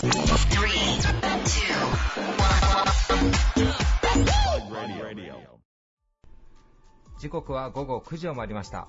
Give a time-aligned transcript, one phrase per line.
[0.00, 0.08] Three,
[1.44, 1.74] two,
[2.38, 2.90] one.
[7.18, 8.88] 時刻は午後9時を回りました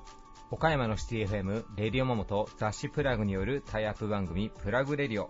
[0.52, 5.30] 岡山のシティ FM レディオモモと雑誌プラグによるタイアップ番組プラグレディオ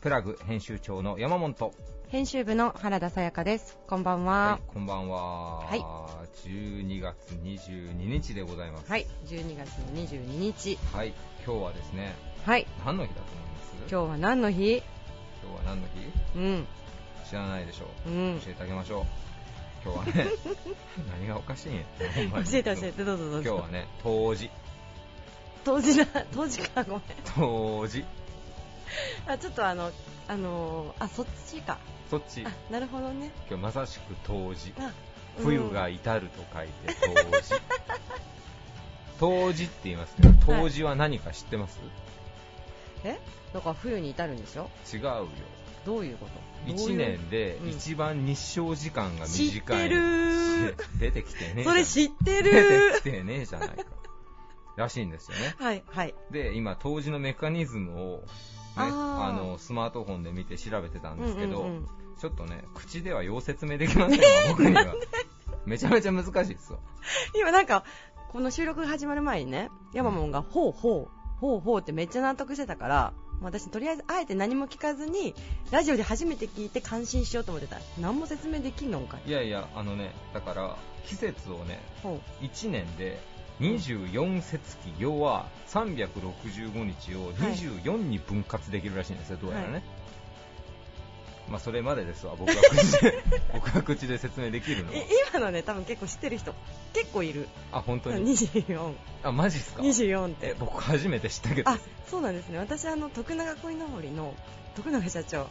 [0.00, 1.74] プラグ編集長の山本と
[2.08, 3.78] 編集部の原田さやかです。
[3.86, 4.60] こんばんは。
[4.62, 5.80] いこんばんは、はい
[6.46, 10.78] 12月22日でございますはい、12月の22日。
[10.94, 11.12] はい
[11.46, 12.14] 今日はですね
[12.46, 13.90] はい、何の日だと思います？
[13.90, 14.82] 今日は何の日？
[15.42, 16.38] 今日は何の日？
[16.38, 16.66] うん、
[17.28, 18.40] 知らないでしょう、うん。
[18.40, 19.04] 教えてあげましょう。
[19.84, 20.26] 今日はね
[21.18, 21.82] 何がおかしいんや？
[21.98, 23.50] 教えて教えて、どうぞどうぞ。
[23.50, 24.50] 今日はね冬至。
[25.64, 27.02] 当時だ、当時か、ごめん。
[27.34, 28.04] 冬至。
[29.26, 29.90] あ、ちょっとあの、
[30.28, 31.78] あのー、あ、そっちか。
[32.10, 32.44] そっち。
[32.44, 33.30] あ、なるほどね。
[33.48, 34.72] 今日まさしく冬至。
[34.78, 34.92] あ、
[35.38, 35.44] うん。
[35.44, 37.54] 冬が至ると書いて冬至。
[39.18, 41.78] 冬至って言いますけど冬至は何か知ってます、
[43.04, 43.20] え？
[43.52, 44.70] だから冬に至るんでしょ？
[44.92, 45.28] 違うよ。
[45.84, 46.26] どういうこ
[46.66, 47.68] と？1年でうん。
[47.70, 49.86] 一番日照時間が知短い。
[49.86, 50.98] ってるー。
[51.00, 53.84] 出てきてねそれ知って出てるきてねえじゃないか
[54.76, 55.54] らしいんですよね。
[55.58, 56.14] はい、はい。
[56.30, 58.24] で今冬至のメカニズムを、ね、
[58.76, 61.88] あのスマートフォンで見て調べてたんですけど、うんうんうん。
[62.20, 64.94] ちょっとね口ではよう説明できませんが 僕には。
[65.66, 66.78] めちゃめちゃ難しいですわ。
[67.38, 67.84] 今なんか、
[68.30, 75.34] この収録が始まる前にね、ヤマモンが、ほうほう、ほうほうってめっちゃ納得してたから、私とりあえずあえて何も聞かずに、
[75.70, 77.78] ラジオで初めて聞いて感心しようと思ってた。
[78.00, 79.28] 何も説明できんのんかい。
[79.28, 80.76] いやいやあのねだから
[81.06, 82.44] 季節をねほう。
[82.44, 83.20] 1年で
[83.60, 89.82] 24節気要は365日を24に分割できるらしいんですよどうやらね、はい
[91.48, 96.54] まあそれまでですわ僕は口で 僕は口で説明できるのはえ今のね、多分結構知ってる人、
[96.94, 97.48] 結構いる。
[97.72, 100.46] あ本当に？24、あマジっすか？24って。
[100.48, 102.58] え僕初めて知ったけどあ、そうなんですね。
[102.58, 104.34] 私、あの、徳永恋の森の
[104.76, 105.48] 徳永社長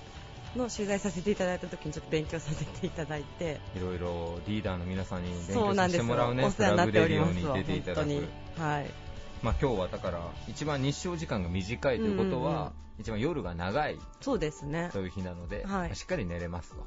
[0.55, 5.89] の取材させていただいた時にちょっと勉強させていただいて、いろいろリーダーの皆さんに勉そ強さ。
[5.89, 8.61] せてもらうねお世話になっておりますプラわ、グレディオに出ていただく。
[8.61, 8.89] はい。
[9.43, 13.99] まあ今日はだから一番日照時間が短いということは、一番夜が長い。
[14.21, 14.89] そうですね。
[14.93, 14.99] と。
[14.99, 15.67] いう日なので、はい。
[15.67, 16.85] まあしっかり寝れますと、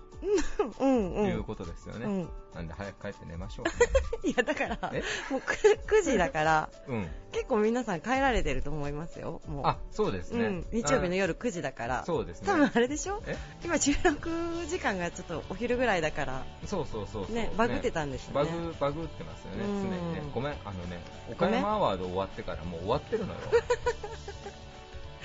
[0.80, 1.26] うんうん。
[1.26, 2.28] いうことですよね、うん。
[2.54, 3.64] なんで早く帰って寝ましょ
[4.26, 5.03] いや、だから、え？
[5.30, 7.08] もう 9, 9時だから、ううん。
[7.32, 9.66] 結構皆さん帰られてると思いますよ、もう。
[9.66, 12.00] あそうですね、うん、日曜日の夜9時だから。
[12.00, 12.47] あ、そうですね。
[12.47, 13.22] 多分あれでしょ？
[13.26, 13.36] え？
[13.64, 14.30] 今、収録
[14.66, 18.50] 時間がちょっとお昼ぐらいだから、そうそうそうそうね、バグってたんですよね。
[18.50, 19.82] バグバグってますよね、常うん。
[19.84, 20.22] にね。
[20.32, 23.41] ごめん、あのね、岡山アワード終わってからもう終わってるのよ。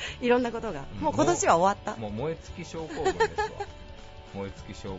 [0.21, 0.85] いろんなことが。
[0.95, 1.99] うんもう今年は終わった。
[1.99, 3.49] もう燃え尽き症候群ですわ。
[4.35, 4.97] 燃え尽き症候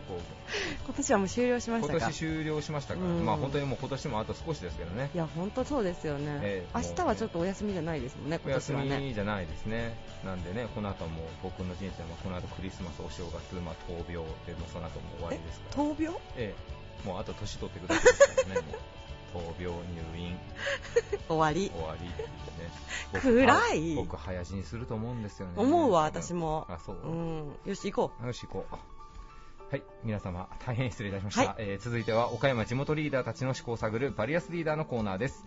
[0.86, 1.88] 今年はもう終了しま群。
[1.88, 5.16] したか今年終了しましたから、うんまあ本当にもう今年もあと少しですけどねい。
[5.16, 6.40] や、本当そうですよね。
[6.42, 9.06] ええ明日はちょっとお休みじゃないですもんね、お休今年はね。
[9.06, 9.94] みじゃないですね。
[10.24, 15.84] なんでね、この後も僕の人生もこの後クリスマス、お正月、まあ闘病で、もうその後も終わりですから。
[15.84, 16.18] 闘病？
[16.36, 16.54] え
[17.04, 18.66] え、もうあと年取ってくださいですからね。
[19.32, 20.38] 闘病、入院、
[21.28, 21.70] 終わり。
[21.74, 23.50] 終わりっていうね。
[23.54, 25.54] 暗い僕、早死にすると思うんですよね。
[25.56, 26.66] 思うわ、私も。
[26.68, 26.96] あ、そう。
[26.96, 27.56] うん。
[27.64, 28.74] よし、行こよし、行こう。
[29.70, 31.40] はい、皆様、大変失礼いたしました。
[31.42, 35.44] はいえー続いては、岡山地元リーダーたちの思考を探るバリアスリーダーのコーナーです。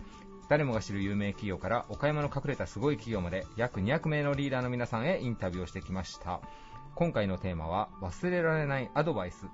[0.48, 6.40] 誰もが知る有名企業から岡山の隠れたすごい企業まで約200名のリーダーの皆さんへインタビューをしてきました。
[6.94, 9.46] 今回のテーマは忘れられないアドバイス。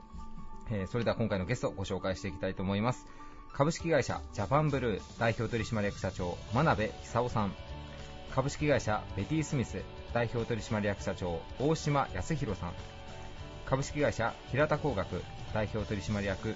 [0.70, 3.06] えーそれでは今回のゲストをご紹介していきたいと思います。
[3.52, 7.52] 株式会社ジャパンブルー代表取締役社長真鍋久夫さん。
[8.34, 9.82] 株式会社ベティスミス
[10.14, 12.72] 代表取締役社長大島康弘さん。
[13.66, 15.22] 株式会社平田工学
[15.52, 16.54] 代表取締役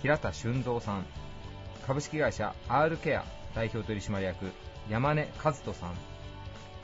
[0.00, 1.06] 平田俊三さん
[1.86, 3.24] 株式会社 R ケア
[3.54, 4.46] 代表取締役
[4.88, 5.94] 山根和人さん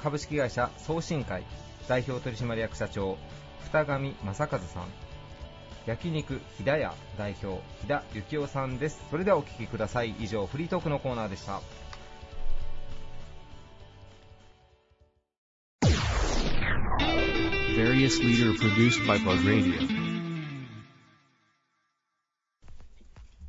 [0.03, 1.45] 株式会社送信会
[1.89, 3.17] 代表取締役社長
[3.65, 4.85] 二上正和さん
[5.87, 9.03] 焼肉ひだや代表飛田幸雄さんです。
[9.11, 10.15] それではお聞きください。
[10.21, 11.61] 以上フリートークのコーナーでした.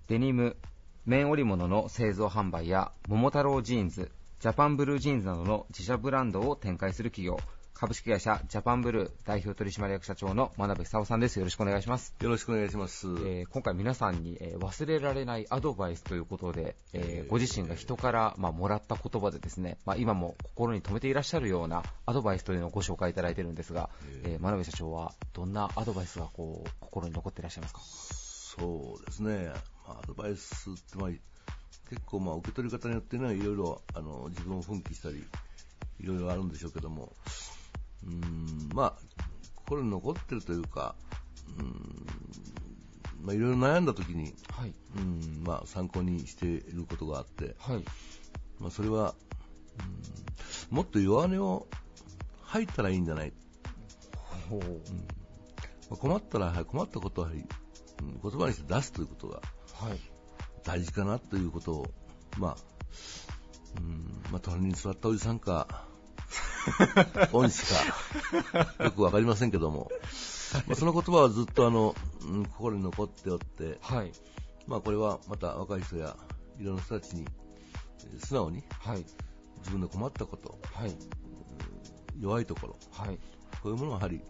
[0.07, 0.57] デニム、
[1.05, 7.37] 綿織物の製造販売や桃太郎ジーンズ、ジャパンブルージーンズなどの自社ブランドを展開する企業、
[7.83, 11.37] 株式会社ジャパンブルー代表取締役社長の真鍋久夫さんです。
[11.37, 12.15] よろしくお願いします。
[12.21, 13.07] よろしくお願いします。
[13.07, 23.89] えー今回皆さんに、えー忘れられないアドバイスということで、えーえーご自身が人から、まあ、もらった言葉でですね、まあ、今も心に留めていらっしゃるようなアドバイスというのをご紹介いただいているんですが、
[24.23, 27.81] えー真鍋社長はどんなアドバイスがこう心に残っていらっしゃいますか？
[27.83, 29.51] そうですね。
[29.85, 31.09] まあ、アドバイスって、まあ、
[31.89, 35.21] 結構、まあ、受け取り方によってね、いろいろ、あの、自分を奮起したり、
[35.99, 37.11] いろいろあるんでしょうけども、
[38.05, 38.93] うーん、まあ、
[39.55, 40.95] 心に残ってるというか、
[41.59, 42.05] うん
[43.21, 44.73] まあ、いろいろ悩んだ時に、はい。
[44.97, 47.83] うんまあ、参考にしていることがあって、はい。
[48.59, 49.15] まあ、それは、
[49.79, 50.13] うん
[50.75, 51.67] もっと弱音を
[52.41, 53.33] 吐いたらいいんじゃない、
[54.49, 54.59] ほう。
[54.59, 54.65] ま
[55.91, 57.47] あ、困ったらはい困ったことは、うん
[58.21, 59.41] 言葉にして出すということが
[59.73, 59.99] はい。
[60.63, 61.87] 大事かなということを、
[62.37, 62.57] まあ、
[63.79, 65.85] うんまあ、隣に座ったおじさんか、
[67.33, 67.63] 恩師
[68.77, 69.89] か、よくわかりませんけども、
[70.67, 74.11] まあ、その言葉はずっとあの、うん心に残っておって、はい。
[74.67, 76.15] まあ、これはまた若い人や
[76.59, 77.25] いろんな人たちに
[78.05, 79.05] えー素直にはい。
[79.59, 80.95] 自分の困ったこと、はい。
[82.19, 83.17] 弱いところ、はい。
[83.61, 84.21] こういうものをやはり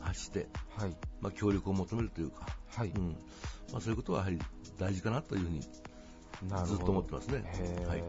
[0.00, 0.96] 発して、はい。
[1.20, 2.46] まあ、協力を求めるというか、
[2.76, 2.88] はい。
[2.88, 3.16] うん
[3.72, 4.38] まあ、そういうことはやはり
[4.78, 5.60] 大事かなというふうに。
[6.66, 7.44] ずっと思ってますね
[7.86, 8.02] はい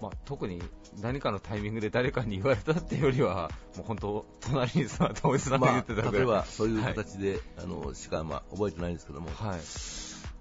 [0.00, 0.62] まあ、特に
[1.00, 6.12] 何かのタイミングで誰かに言われたっていうよりは、もう本当、隣に座ったおじさんが言まあ、ってたぐらい。
[6.12, 9.60] 例えばそういう形で、あのしか、まあ、覚えてないんですけども、はい。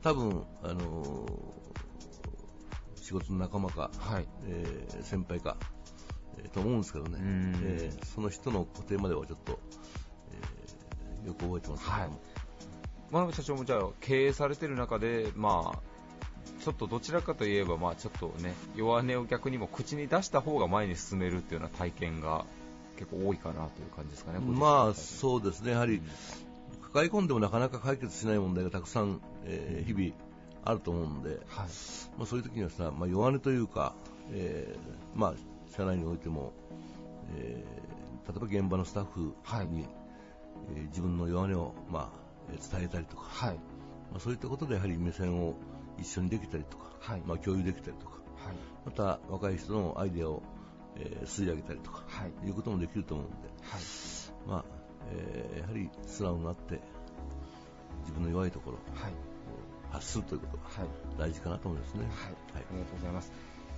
[0.01, 1.25] 多分、あの
[2.95, 4.27] 仕事の仲間か、はい。
[4.45, 5.57] えー先輩か、
[6.37, 7.53] えーと思うんですけどね、うん。
[7.63, 9.59] えーその人の固定まではちょっと、
[10.31, 12.09] えーよく覚えてますけども、はい。
[13.11, 15.88] 真鍋社長もじゃあ、経営されてる中で、まあ、
[16.63, 22.45] ちょっとどちらかといえば、まあ、ちょっとね、弱音を逆にも口に出した方が前に進めるっていうような体験が
[22.97, 26.01] 結構多いかなという感じですかね、まあそうですね、やはり
[26.81, 30.15] 抱え込んでもなかなか解決しない問題がたくさん、えー日々
[30.65, 31.39] あると思うんで、はい。
[32.17, 33.95] まあ、そういう時にはさ、まあ、弱音というか、
[34.31, 35.33] えーまあ、
[35.75, 36.53] 社内においても、
[37.35, 37.89] えー
[38.29, 39.67] 例えば現場のスタッフに、はい
[40.75, 42.09] えー自分の弱音を、まあ、
[42.53, 43.55] えー伝えたりとか、はい。
[44.11, 45.55] まあ、そういったことでやはり目線を
[45.99, 48.13] 一緒にできたりとか、はいまあ、共有できたりとか、
[48.45, 48.55] はい。
[48.85, 50.43] また若い人のアイデアを、
[50.95, 52.47] えー吸い上げたりとか、はい。
[52.47, 53.81] いうこともできると思うんで、はい。
[54.47, 54.65] まあ
[55.11, 56.79] えーやはり素直になって
[58.01, 59.13] 自分の弱いところをはい。
[59.91, 60.87] 発するということがはい。
[61.17, 62.01] 大事かなと思いますね。
[62.01, 63.31] はい、はいありがとうございます。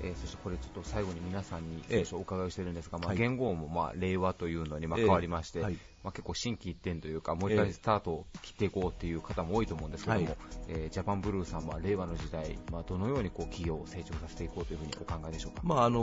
[0.04, 2.06] えーそしてこれちょっと最後に皆さんにええ。
[2.06, 3.18] 少々お伺いしてるんですが、まあ、はい。
[3.18, 5.06] 元号もまあ令和というのにまあええ。
[5.06, 5.78] 変わりまして、はい。
[6.04, 10.38] まあ、結構心機一転というか、もう一回スタートを切っていこうっていう方も多いと思うんですけども、はい。
[10.70, 15.62] えージャパンブルーさんは令和の時代、まあ、どのようにこう企業を成長させていこうというふうにお考えでしょうか？
[15.64, 16.02] まああの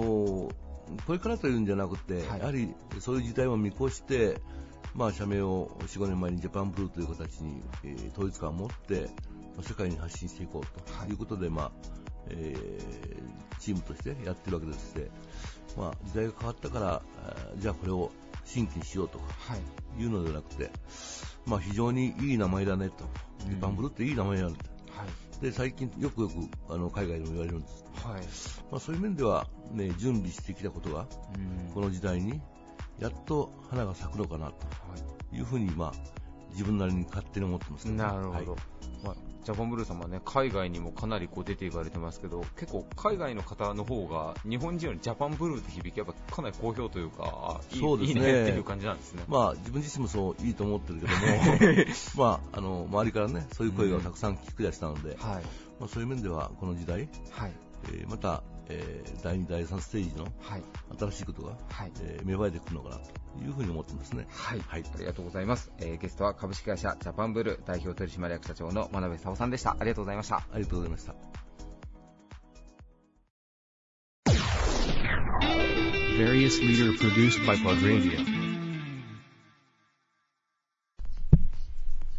[1.06, 2.40] これからというんじゃなくて、はい。
[2.40, 4.40] やはりそういう時代を見越して、
[4.94, 9.02] まあ、社名を4、5年前にジャパンブルーという形に、えー統一感を持って、
[9.56, 11.06] まあ世界に発信していこうはい。
[11.08, 11.72] ということで、まあ
[12.30, 13.28] えー
[13.58, 15.10] チームとしてやってるわけでして、
[15.76, 17.02] まあ、時代が変わったから、
[17.56, 18.10] じゃあこれを
[18.44, 20.02] 新規にしようとかはい。
[20.02, 20.70] いうのではなくて、
[21.44, 23.04] まあ、非常にいい名前だねと、
[23.44, 23.50] うん。
[23.50, 24.58] ジャパンブルーっていい名前なんだ。
[24.96, 25.42] はい。
[25.42, 26.34] で最近よくよく
[26.72, 28.22] あの海外でも言われるんです、はい。
[28.70, 31.06] まあ、そういう面では、ね、準備してきたことが
[31.36, 31.72] うん。
[31.72, 32.40] この時代に
[32.98, 35.92] やっと花が咲くのかなはというふうに、まあ、
[36.52, 38.46] 自分なりに勝手に思ってますい、ね、なるほど、はい。
[38.46, 38.56] まあ、
[39.44, 48.20] ジャパンブルーさんはね海外にもかなりこう出ていかれてますけど結構海外の方の方が日本人よりジャパンブルーって響きやっぱかなり好評というかあいいそうですね。
[48.20, 49.22] いいねっていう感じなんですね。
[49.28, 51.86] まあ、自分自身もそういいと思ってるけども、
[52.16, 55.18] まあ、あの周りからねそういう声がたくさん聞くやしたので、はい。
[55.80, 57.52] まあ、そういう面ではこの時代、はい。
[57.84, 60.62] えーまた、えー第2、第3ステージのはい。
[60.98, 61.92] 新しいことが、はい。
[62.02, 63.10] えー芽生えてくるのかなと
[63.42, 64.26] いうふうに思ってますね。
[64.30, 64.84] はい、はい。
[64.94, 69.76] ありがとうございます、えーゲストは株式会社ジャパンブルー代表取締役社長の真鍋寿男さんでした。
[69.78, 70.36] ありがとうございました。
[70.36, 71.14] ありがとうございました。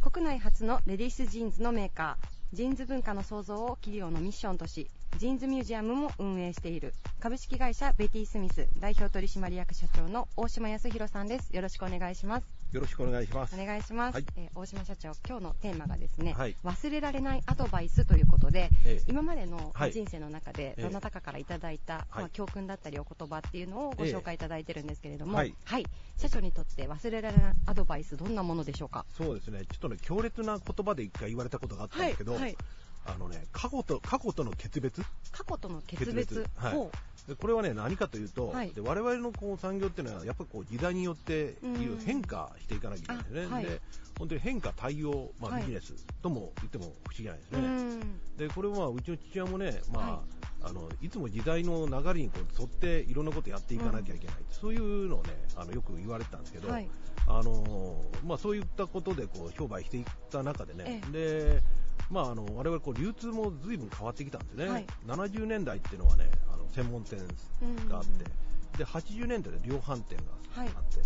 [0.02, 2.40] 国内初のレディースジーンズのメーカー。
[2.52, 6.94] ジーンズ文化の創造を企業のミッションとしジーンズミュージアムも運営している。
[7.20, 11.54] 株式会社ベティ・スミス代表取締役社長の大島康弘さんです。
[11.54, 12.46] よろしくお願いします。
[12.72, 13.60] よろしくお願いします。
[13.60, 14.26] お願いします、はい。
[14.38, 16.56] えー大島社長今日のテーマがですね、はい。
[16.64, 19.12] 忘れられないアドバイスということで、ええ。
[19.12, 19.92] 今までのはい。
[19.92, 20.84] 人生の中でええ。
[20.84, 22.06] どなたかからいただいた、はい。
[22.16, 25.54] まあ、教訓だったりお言葉っていうのをご紹介いただいてるんですけれども、はい。
[26.18, 29.06] 社長にとって忘れられないアドバイスどんなものでしょうか？
[29.18, 32.56] そうですね、ちょっとね、強烈な言葉で一回言われたことがあったんですけど、はい
[33.10, 35.02] あのね、過去と、過去との決別？
[35.32, 37.36] 過去との決別はい。
[37.36, 38.72] これはね、何かというと、はい。
[38.72, 43.48] で我々のこう産業っていうのは、やっぱりこう時代によっていう変化していかなきゃいけないんですね。
[43.52, 43.66] あはい。
[43.66, 43.82] で
[44.18, 45.62] 本当に変化対応、まあ、はい。
[45.62, 47.68] ビジネスとも言っても不思議ないですううね。
[47.68, 48.20] ん。
[48.38, 50.22] でこれはうちの父親もね、まあはい。
[50.62, 56.90] あのいつも時代の流れにこう沿っていろんなことやっていかなきゃいけない、そういうのをねあのよく言われてたんですけど、はい。
[57.28, 61.62] あのまあ、そういったことでこう商売していった中でね、で
[62.10, 64.86] まあ、あの我々こう流通も随分変わってきたんですね、はい。
[65.06, 67.20] 70年代っていうのはねあの専門店
[67.88, 68.26] があって、
[68.78, 70.24] で80年代で量販店が
[70.58, 71.02] あって、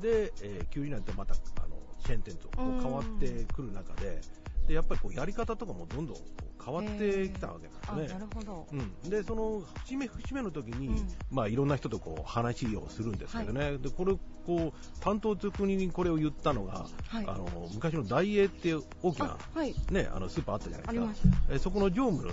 [0.00, 4.20] で、えー90年代またあのチェーン店と変わってくる中で、
[4.66, 8.18] でやっぱりこうやり方とかもどんどんこう変わってきたわけあなんですね。
[8.20, 8.66] なるほど。
[8.72, 14.14] うん、でその節目節目の時に、うんまあ、いろんな人とこう話をするんですけどね、でこれ
[14.46, 19.74] こう担当直にこれを言ったのが、はいあの昔のダイエーっていう大きなあ、はい。
[19.90, 21.22] ね、あのスーパーあったじゃないですかあります。
[21.50, 22.28] えそこの常務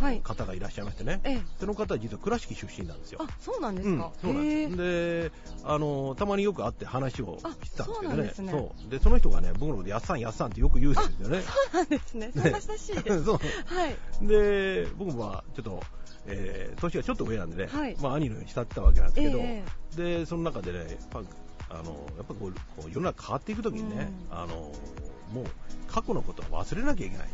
[0.00, 1.42] はいの方がいらっしゃいましてね、ええ。
[1.58, 3.20] その方は実は倉敷出身なんですよ。
[3.22, 4.12] あ、そうなんでうんすか。
[4.20, 5.32] そうなんですで
[5.64, 12.30] あのたまによく会って話をしてたんですけどねあそうねでその人がね僕のことやっさんやっさんってよく言うんですよねそうなんですね。
[12.34, 13.24] そんな親しいです。
[13.24, 14.26] そうはい。
[14.26, 15.82] で僕もまあちょっと、
[16.26, 17.96] えー年がちょっと上なんでね、はい。
[18.00, 19.64] まあ、兄のように慕ってたわけなんですけど、え
[19.96, 21.22] でその中でねやっぱ
[21.70, 21.82] あの
[22.16, 24.38] やっぱこうこう世の中変わっていくときにね、うん。
[24.38, 24.72] あの
[25.32, 25.44] もう
[25.88, 27.32] 過去のことは忘れなきゃいけないね。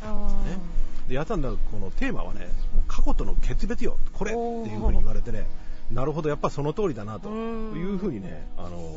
[1.09, 2.41] でやったんだこのテーマはね
[2.75, 5.47] もう過去との決別よこれっていうふうに言われてね
[5.91, 7.79] なるほどやっぱその通りだなとうん。
[7.79, 8.95] いうふうにねあの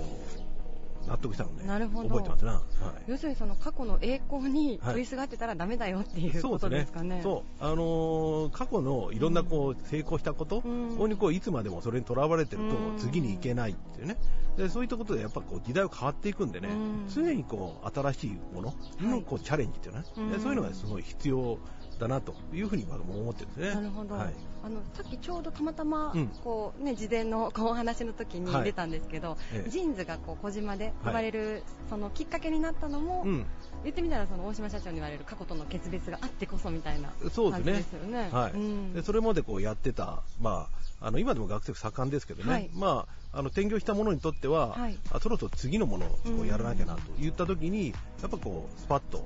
[1.07, 1.65] 納得したのね。
[1.65, 2.09] なるほど。
[2.09, 2.61] 覚えてますな、はい。
[3.07, 4.93] 要するにその過去の栄光にはい。
[4.93, 7.21] 取りすがってたらダメだよっていうことですかね。
[7.23, 10.89] そう、あのー過去のいろんなこう成功したこと、うん。
[10.91, 12.97] ここにこういつまでもそれにとらわれてるとうん。
[12.97, 14.17] 次に行けないっていうね。
[14.57, 17.05] でそういったことでやっぱこう時代は変わっていくんでね、うん。
[17.07, 20.31] 常にこう新しいもののこうチャレンジっていうね、うん。
[20.31, 21.57] でそういうのがすごい必要
[22.01, 23.75] だなというふうに僕も思ってるんですね。
[23.75, 24.33] なるほど、はい。
[24.63, 26.27] あのさっきちょうどたまたま、うん。
[26.43, 29.69] こうね、事前のこうお話の時にはい出たんですけど、ええ。
[29.69, 33.45] ジーンズがこう小島で生まれる、そのきっかけになったのも、うん。
[33.83, 38.29] 言ってみたらその大島社長に言われる過去との決別があってこそみたいな感じですよね。
[38.31, 38.51] はい。
[38.53, 38.93] うん。
[38.93, 40.67] でそれまでこうやってた、ま
[40.99, 42.69] あ、あの今でも学生盛んですけどね、はい。
[42.73, 44.97] まあ、あの転業したものにとっては、はい。
[45.11, 46.05] あそろそろ次のもの
[46.39, 47.89] をやらなきゃなと言ったときに、
[48.21, 49.25] やっぱこうスパッと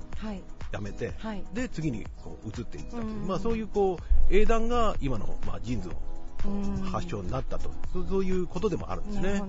[0.66, 1.44] はいやめて、はい。
[1.54, 3.28] で次にこう移っていったという、うん。
[3.28, 5.96] まあ、そういうこう英断が今の、まあ、ジーンズの
[6.46, 6.82] うん。
[6.84, 9.42] 発祥になったと、そうそういうことでもあるんですね。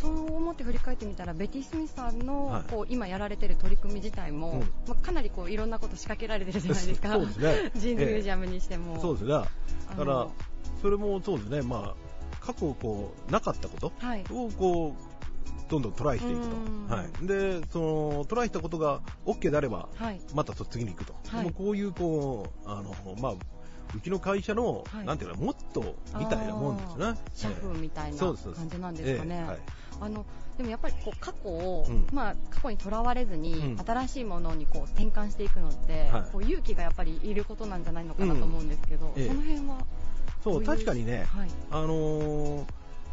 [0.00, 2.62] そう思って振り返ってみたらベティ・スミスさんの、はい。
[2.70, 4.60] こう今やられてる取り組み自体も、うん。
[4.60, 7.12] まあ、かなりこういろんなこと仕掛けられてるじゃないですか。
[7.12, 7.72] そうですね。
[7.76, 9.46] ジーンズミュージアムにしても、そうですが、
[9.88, 10.28] あのだから、
[10.80, 12.10] それもそうですね、まあ、
[12.40, 14.24] 過去こうなかったことはい。
[14.30, 15.09] をこう
[15.68, 16.88] どんどんトライしていくうん。
[16.88, 20.20] と、はい、でそのトライしたことが OK であれば、はい。
[20.34, 21.44] またそ次に行くと、はい。
[21.44, 23.32] もうこういうこうあの、まあ、
[23.96, 25.06] うちの会社の、はい。
[25.06, 27.14] なんていうか、もっとみたいなもんですね。
[27.34, 28.36] 社風みたいな感
[28.68, 29.36] じなんですかね。
[29.36, 29.58] ええはい。
[30.00, 30.24] あの
[30.56, 32.06] でもやっぱりこう過去を、うん。
[32.12, 33.78] まあ、過去にとらわれずに、うん。
[33.78, 36.22] 新しいものにこう転換していくのって、はい。
[36.32, 39.28] こう勇気がやっぱりいることなんじゃないのかなと思うんですけど、ええ。
[39.28, 39.78] その辺は
[40.42, 41.50] そう確かにね、はい。
[41.70, 42.64] あのー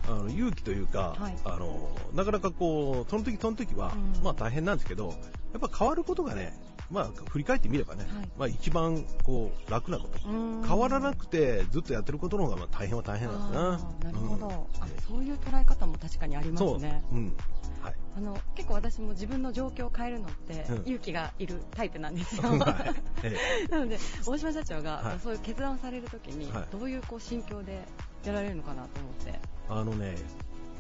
[0.07, 1.37] あの勇気というか、はい。
[1.43, 4.23] あのーなかなかこうその時その時は、うん。
[4.23, 5.09] まあ大変なんですけど、
[5.53, 6.57] やっぱ変わることがね、
[6.89, 8.29] まあ振り返ってみればね、はい。
[8.37, 10.29] まあ一番こう楽なこと。
[10.29, 10.63] うん。
[10.65, 14.11] 変わらなくてずっとやってることの方がまあ大変は大変なんですな。
[14.11, 14.53] なるほど、うん。
[14.53, 14.59] あ
[15.07, 17.03] そういう捉え方も確かにありますそう、ね。
[17.11, 17.33] うん。
[17.81, 17.93] はい。
[18.15, 20.81] あの結構私も自分の状況を変えるのって、うん。
[20.83, 22.43] 勇気がいるタイプなんですよ。
[22.57, 22.95] はい。
[23.23, 23.35] え
[23.69, 25.19] なので大島社長が、はい。
[25.19, 26.67] そういう決断をされるときに、はい。
[26.71, 27.85] どういうこう心境で
[28.23, 30.15] やられるのかなと思って、あのね、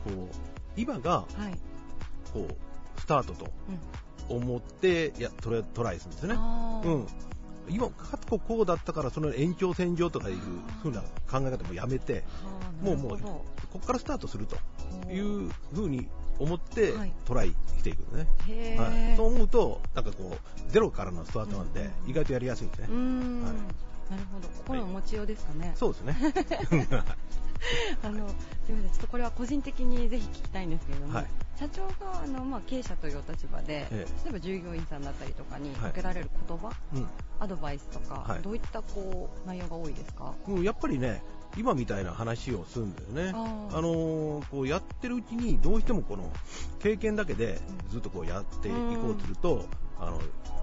[0.03, 0.35] こう
[0.75, 1.57] 今がはい。
[2.33, 3.51] こうスタートと
[4.29, 6.35] うん、思ってやトライトライするんですね。
[6.35, 7.07] うん。
[7.69, 10.37] 今、過去こうだったから、その延長線上とかいう
[10.83, 12.19] 風な考え方もやめて、は
[12.81, 15.13] あもうもう、ここからスタートするとほう。
[15.13, 16.07] いう風に
[16.39, 17.13] 思ってはい。
[17.25, 18.27] トライしていくのね。
[18.47, 22.87] へはい、ーそう思うと、なんかこう、ゼロからのスタートなんで、うん意外とやりやすいんですね。
[22.87, 23.55] はい
[24.09, 24.47] なるほど。
[24.49, 26.15] 心の持ちようですかね、そうですね。
[28.03, 28.35] あのす
[28.69, 28.91] みません。
[28.91, 31.27] ちょっとこれは個人的にぜひ聞きたいんですけれども、はい。
[31.59, 34.23] 社長があの、まあ、経営者というお立場で、ええ。
[34.25, 37.07] 例えば従業員さんだったりとかにはいかけられる言葉、うん。
[37.39, 38.41] アドバイスとか、はい。
[38.43, 40.33] どういったこう内容が多いですか？
[40.45, 41.23] もうやっぱりね、
[41.57, 43.31] 今みたいな話をするんだよね。
[43.31, 43.35] あ
[43.81, 46.31] のーこうやってるうちにどうしてもこの
[46.79, 47.59] 経験だけで
[47.89, 49.65] ずっとこうやっていこうとすると、
[49.99, 50.19] あの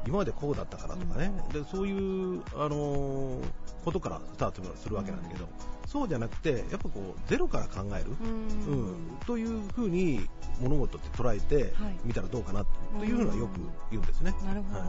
[0.06, 3.44] 今までこうだったからとかね、でそういう、あのー
[3.84, 5.46] ことからスタートするわけなんだけど、
[5.86, 8.32] そうじゃなくてやっぱこうゼロから考える、うーん。
[8.66, 8.96] うん。
[9.26, 10.26] というふうに
[10.58, 11.96] 物事って捉えてはい。
[12.04, 12.64] 見たらどうかな
[12.98, 13.60] というのはよく
[13.90, 14.34] 言うんですね。
[14.46, 14.88] なるほど、はい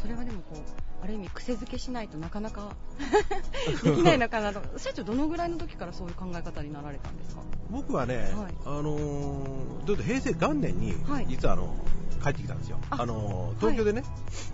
[0.00, 2.74] それはでもこうある意味癖づけしないとなかなか
[3.84, 4.60] できないのかなと。
[4.78, 7.42] 社長どのぐらいの時からそういう考え方になられたんですか？
[7.70, 8.54] 僕はね、はい。
[8.64, 11.26] あのーちょっと平成元年にはい。
[11.28, 11.74] 実はあの
[12.22, 12.78] 帰ってきたんですよ。
[12.90, 14.02] ああのー東京でね、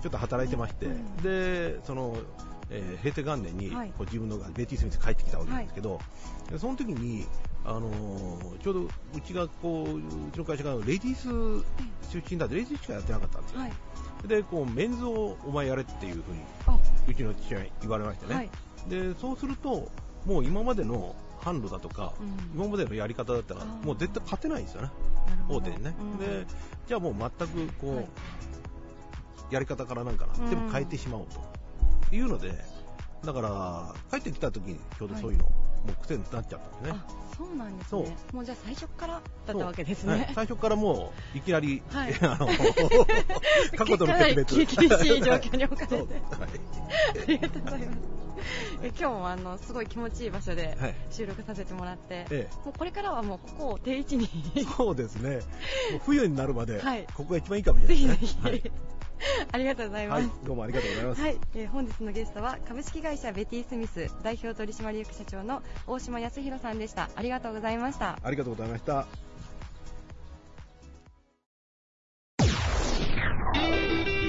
[0.02, 2.16] ちょっと働いてまして、うんでその、
[2.70, 3.88] えー平成元年にはい。
[3.90, 6.00] こう自分のがベティ・スミスに帰ってきたわけなんですけど、
[6.50, 7.26] でその時に
[7.64, 8.88] あのーちょうどう
[9.22, 11.64] ちがこううちの会社がレディース
[12.12, 13.60] 出身だってレディースしかやってなかったんですよ。
[13.60, 13.72] はい
[14.26, 16.78] でこうメンズをお前やれっていうふうにあ。
[17.06, 18.50] うちの父親に言われましてね、はい。
[18.88, 19.90] でそうすると
[20.24, 22.62] もう今までの販路だとか、うん。
[22.62, 24.90] 今までのやり方だったらもう絶対勝てないんですよね、
[25.48, 26.18] 大手にね、うん。
[26.18, 26.46] で
[26.86, 28.08] じゃあもう全くこう、はい。
[29.50, 30.44] やり方からなんかうん。
[30.44, 31.26] な全部変えてしまおう
[32.08, 32.54] というので
[33.24, 35.52] だから帰ってきた時にちょうどそういうの、もう
[35.92, 36.90] 癖になっちゃったんですね。
[36.92, 38.16] あそうなんですね。
[38.32, 40.30] もうじゃあ最初からだったわけですね。
[40.34, 42.14] 最初からもういきなり、はい。
[42.22, 42.46] あの
[43.76, 44.88] 過去との決別厳しい
[45.22, 45.96] 状況に置かれて。
[45.96, 46.06] はい。
[47.22, 47.98] ありがとうございます。
[48.82, 50.94] え今日もあのすごい気持ちいい場所ではい。
[51.10, 54.28] 収録させてもらって、えもうこれからはもうここを定位置に。
[54.54, 55.36] えそうですね。
[55.36, 57.04] もう冬になるまで、 はい。
[57.14, 58.50] ここが一番いいかもしれぜないですね。
[58.52, 58.70] ひぜひ、
[59.52, 61.20] ありがとうございます、はい、どうもありがとうございます。
[61.20, 69.06] はい、えー本日のゲストは株式会社ベティスミス代表取締役社長の大島康弘さんでしたありがとうございましたありがとうございました。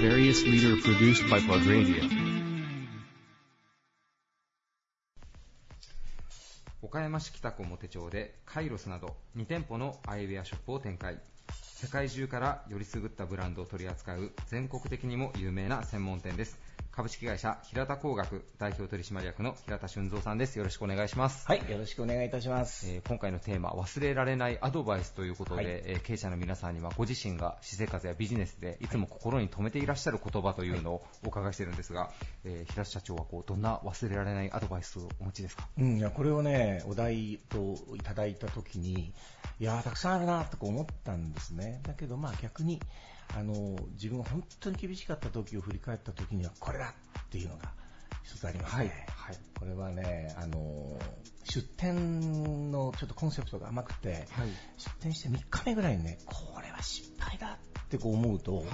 [0.02, 2.36] Various leader produced by Plug Radio.
[6.82, 11.20] 岡山市北区表町でカイロスなど2店舗のアイウェアショップを展開
[11.52, 16.58] 世界中からよりすぐったブランドを取り扱う全国的にも有名な専門店です。
[16.96, 22.90] 株式会社平田工学代表取締役の平田俊三さんですよろしくお願いしますはい、よろしくお願いいたします。
[22.90, 32.12] えー今回のテーマ忘れられないアドバイスということで、はいえー経営者の皆さんにはご自身が私生活やビジネスでいつも心に留めていらっしゃる言葉というのをお伺いしてるんですが、
[32.46, 35.68] えー平田社長はこうどんな忘れられないアドバイスをお持ちですか？
[35.78, 39.12] うん、いやこれをね、お題といただいたときに、
[39.60, 41.82] いやー、たくさんあるなとか思ったんですね。
[41.84, 42.80] だけど、まあ逆に、
[43.34, 47.72] あの、自分が本当に厳しかった時を振り返った時には、これだっていうのが
[48.24, 49.08] 一つありますね。
[49.10, 49.38] はい。
[49.60, 51.00] これはね、あの、
[51.44, 54.50] 出店のちょっとコンセプトが甘くて、はい。
[54.78, 58.66] 出店して3日目ぐらいにね、これは失敗だってこう思うと、はい。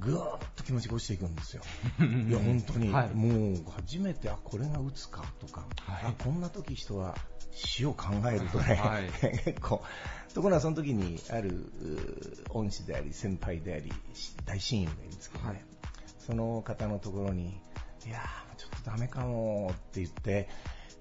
[0.00, 1.62] ぐーっと気持ちが落ちていくんですよ。
[2.02, 3.14] いや、本当に、はい。
[3.14, 6.04] もう初めて、あ、これが打つかとか、はい。
[6.04, 7.16] あ、こんな時人は
[7.52, 9.10] 死を考えるとね、はい。
[9.44, 9.82] 結構、
[10.34, 11.72] ところがその時にある
[12.50, 15.64] 恩師であり、先輩であり、し大親友がいるんですけどね、はい。
[16.18, 17.60] その方のところに、
[18.06, 20.48] いやー、ちょっとダメかもって言って、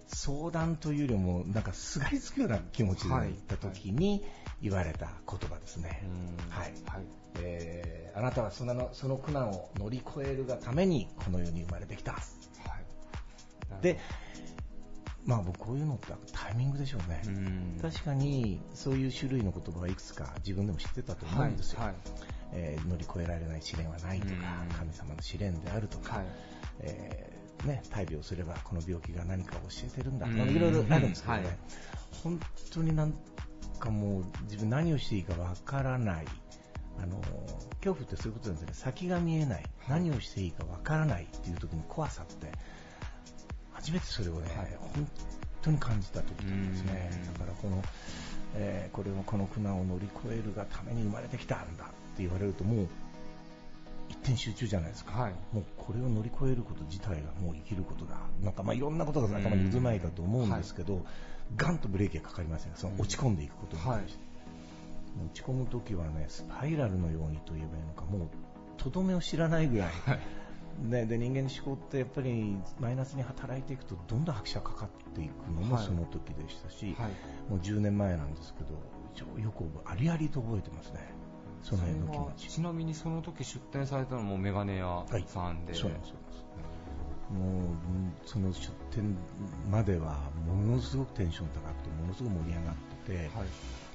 [0.08, 4.24] 相談というよりも、なんかすがりつくような気持ちではい行った時に
[4.62, 6.04] 言われた言葉ですね。
[6.04, 6.50] うん。
[6.50, 6.74] はい。
[6.88, 7.06] はい。
[7.42, 12.14] えーあなたはそのその苦難を乗り越えるがためにこの世に生まれてきた。
[12.14, 13.84] はい。
[13.84, 14.00] で、
[15.24, 17.22] まあ僕こういうのってタイミングでしょうね。
[17.28, 17.80] うん。
[17.80, 21.82] 確かにそういう種類の言葉はいくつか自分でも知ってたと思うんですよ。
[21.82, 21.94] はい。
[22.54, 26.26] えー乗り越えられない試練はないとかうん、神様の試練であるとか、はい。
[26.80, 30.50] えーね、大病すればこの病気が何かを教えてるんだとか、うん。
[30.50, 31.58] いろいろあるんですけどね、はい。
[32.24, 32.40] 本
[32.72, 33.14] 当になん
[33.78, 36.26] かもう自分何をしていいかわからない。
[37.00, 37.22] あの
[37.78, 38.74] 恐怖ってそういうことなんですね。
[38.74, 39.64] 先が見えない。
[39.88, 42.52] 何をしていいかわからないっていう時の怖さって、
[43.74, 45.08] 初めてそれをね、はい本
[45.62, 47.34] 当に感じた時なんですねうん。
[47.34, 47.84] だからこの、
[48.56, 52.88] えーこれをこの苦難を乗り越えるがために生まれてきたんだって言われるともう
[54.10, 55.22] 一点集中じゃないですか。
[55.22, 58.18] はいもうこれを乗り越えること自体がもう生きることだ。
[58.42, 61.06] なんかまあいろんなことが頭に渦巻いたと思うんですけど、
[61.56, 64.28] ガンとブレーキがかかりません、その落ち込んでいくことに対して。
[65.26, 68.28] 落ち込むときはね、スパイラルのようにと言えばいいのか、もう
[68.78, 69.92] とどめを知らないぐらい、
[70.84, 75.86] ね、で人間の思考ってやっぱりマイナスに働いていくとどんどん拍車かかっていくのもはい。
[75.86, 77.12] その時でしたし、はい。
[77.50, 81.00] もう10年前なんですけど、よくありありと覚えてますね、
[81.64, 82.48] その辺の気持ち。
[82.50, 86.14] ちなみにその時出店されたのもメガネ屋さんで、そうなんですそうなんです
[87.30, 89.16] もううんその出店
[89.70, 93.48] まではものすごくテンション高くてものすごく盛り上がってて、はい。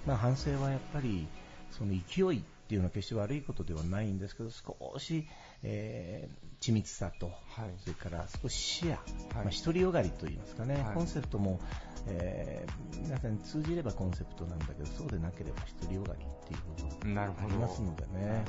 [0.06, 1.28] まあ、反省はやっぱり
[1.70, 5.26] その勢いっていうのは決して悪いことではないんですけど少し、
[5.62, 7.34] えー緻密さと、はい。
[7.80, 9.00] それから少し視野、はい。
[9.34, 10.94] まあ、独りよがりといいますかね、はい。
[10.94, 11.58] コンセプトも、
[12.06, 16.60] えー皆さんに通じればコンセプトなんだけどそうでなければ独りよがりっていう
[17.00, 17.46] 部分なるほど。
[17.48, 18.44] ありますのでね。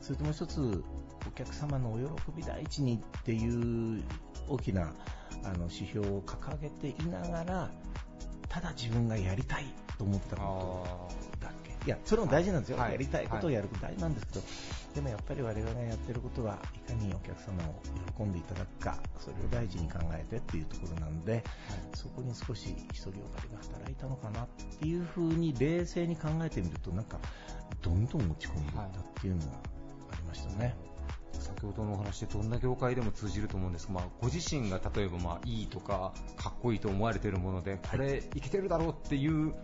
[0.00, 0.82] それともう一つ、
[1.28, 4.02] お客様のお喜び第一にっていう
[4.48, 4.94] 大きな
[5.44, 7.70] あの指標を掲げていながら、
[8.48, 9.66] ただ自分がやりたい
[9.98, 11.33] と思ったこと。
[11.86, 12.78] いや、それも大事なんですよ。
[12.78, 14.42] はいやりたいことをやること大事なんですけど、
[14.94, 17.82] でもやっぱり我々がやってることはいかにお客様を
[18.16, 21.44] 喜んでいただくか、それを大事に考えてっていうところなんで、
[21.94, 24.46] そこに少し独りよがりが働いたのかなっ
[24.78, 27.18] ていうふうに冷静に考えてみると、なんか、
[27.82, 28.88] どんどん落ち込んでいったっ
[29.20, 29.52] ていうのが
[30.12, 30.74] ありましたね。
[31.44, 39.54] 先ほどのお話でどんな業界でも通じると思うんですが、まあ、ご自身が例えばまあいいとかかっこいいと思われているものでこれいけてるだろうっていう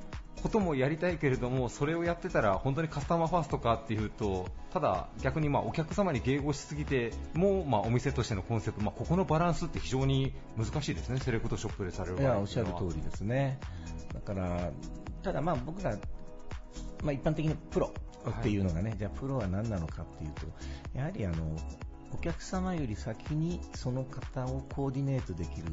[0.42, 13.58] こともやりたいけれども、それをやってたら本当にカスタマーファーストかっていうと、ただ逆にまあお客様に迎合しすぎても、まあ、お店としてのコンセプト、まあ、ここのバランスって非常に難しいですね、セレクトショップでされる場合いやおっしゃる通りですね。
[14.14, 14.70] だから、
[15.22, 15.96] ただまあ僕が、
[17.02, 17.92] まあ、一般的にプロ
[18.28, 20.46] っていうのがね、じゃあプロは何なのかっていうと、
[20.98, 21.56] やはりあの
[22.12, 25.66] お客様より先にその方をコーディネートできる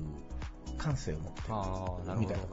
[0.78, 2.44] 感性を持っているみたいな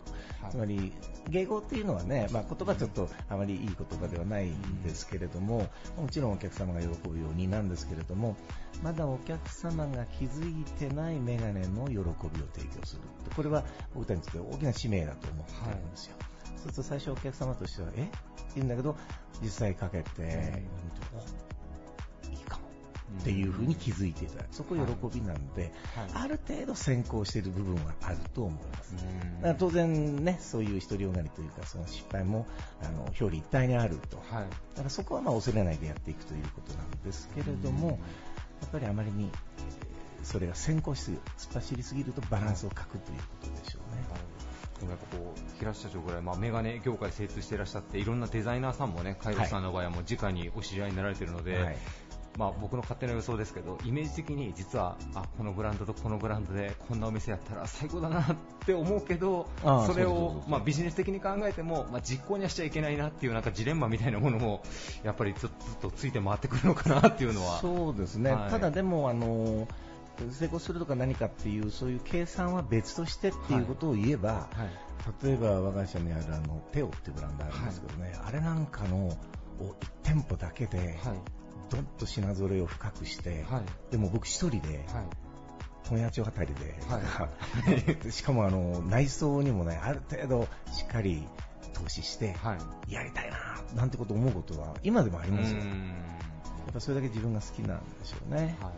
[0.51, 0.93] つまり、
[1.31, 8.37] 迎合っていうのはね、まあ、言葉ちょっとあまりいい言葉ではないんですけれども、もちろんお客様が喜ぶようになんですけれども、
[8.83, 12.09] まだお客様が気づいてないメガネの喜びを
[12.55, 13.03] 提供する。
[13.35, 16.17] これは僕たちにとって大きな使命だと思ってるんですよ。
[16.45, 18.03] そうすると最初お客様としては、え？
[18.03, 18.11] って
[18.57, 18.97] 言うんだけど、
[19.43, 20.63] 実際かけて。
[23.21, 24.55] っていうふうに気づいていただく。
[24.55, 25.73] そこ喜びなんで、
[26.15, 28.97] ある程度先行している部分はあると思います。
[28.97, 29.03] だ
[29.43, 32.47] から当然ね、そういう独りよがりというか、その失敗も、
[32.83, 34.17] あの、表裏一体にあると。
[34.19, 37.99] はいだからそこはまあ恐れないでやっていくということなんですけれども、
[38.61, 44.03] やっぱりあまりに、えーそれが先行しすぎる、突っ走りすぎるとバランスを欠くということでしょうね。
[44.81, 51.77] でもやっぱこう平社長ぐらい、まあ、メガネ業界精通していらっしゃっていろんなデザイナーさんもねカイロスさんの場合はもう直にお知り合いになられているので、はい
[52.37, 59.49] まあ、僕の勝手な予想ですけどイメージ的に実はあこのブランドとこのブランドでこんなお店やったら最高だなって思うけど
[59.87, 64.63] それをまあビジネス的に考えても、まあ、実行にはしちゃいけないなっていうなんかジレンマみたいなものも
[65.05, 67.61] やっぱりずっとついて回ってくるのかなっていうのは。
[67.61, 68.51] そうですね、はい。
[68.51, 69.69] ただでもあの
[70.31, 75.25] 成功するとか何かっていうそういう計算は別としてっていうことを言えば、はい。
[75.25, 79.11] 例えば我が社にあるあのテオっていうブランドあるんですけどね、あれなんかのを
[79.61, 80.99] 1店舗だけで、はい
[81.75, 83.63] どんと品揃えを深くして、はい。
[83.91, 85.25] でも僕一人で、はい。
[85.89, 87.29] 本屋町あたりで、は
[88.07, 88.09] い。
[88.11, 91.27] しかもあの内装にもねある程度しっかり
[91.75, 92.57] 投資しては
[92.89, 92.93] い。
[92.93, 93.39] やりたいな
[93.75, 98.57] なんてこと思うことは今でもありますよ、やっぱそれだけ自分が好きなんでしょうね。
[98.61, 98.73] はい。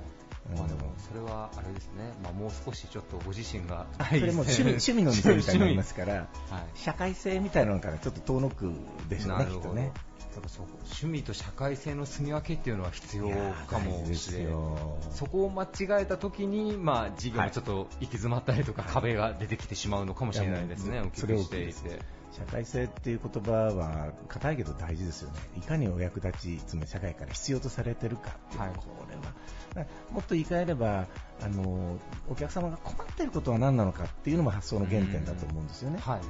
[0.52, 0.59] うん。
[0.59, 6.26] まあ、でもそれはあれですね、まあ、もう少しちょっとご自身が、 それも趣味趣味の店みたいになりますから、はい。
[6.74, 8.72] 社会性みたいなのからちょっと遠のく
[9.09, 9.92] でしょうね、きっとね。
[10.37, 13.31] だからそう趣味と社会性の住み分けっていうのは必要
[13.66, 22.01] かもしれないよそこを間違えた時に、まあ、事業がちょっと行き詰まったりとか、壁が出てきてしまうのかもしれないですね、いやお聞きしていそれて。
[22.37, 25.40] 社会性っていう言葉は硬いけど大事ですよね。
[25.57, 29.87] いかにお役立ち、つまり社会から必要とされてるかっていう、はいこれは。
[30.11, 31.07] もっと言い換えれば、
[31.40, 31.96] あの、
[32.29, 35.99] お客様が困ってることは何なのかっていうのも発想の原点だと思うんですよね。
[35.99, 36.20] はい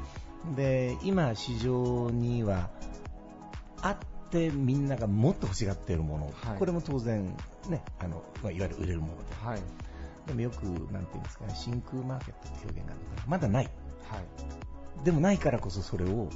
[0.54, 2.70] で、今市場には
[4.44, 7.24] あってみんながもっと欲しがっているもの、はいこれも当然
[7.68, 9.34] ね、あの、まあ、いわゆる売れるもので。
[9.44, 9.60] はい
[10.26, 13.22] でもよく、なんていうんですかね、真空マーケットって表現があるのかな。
[13.28, 13.64] まだない。
[14.08, 16.28] はいでもないからこそそれを、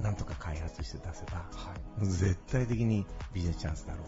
[0.00, 4.00] なんとか開発して出せば、はい絶対的にビジネスチャンスだろ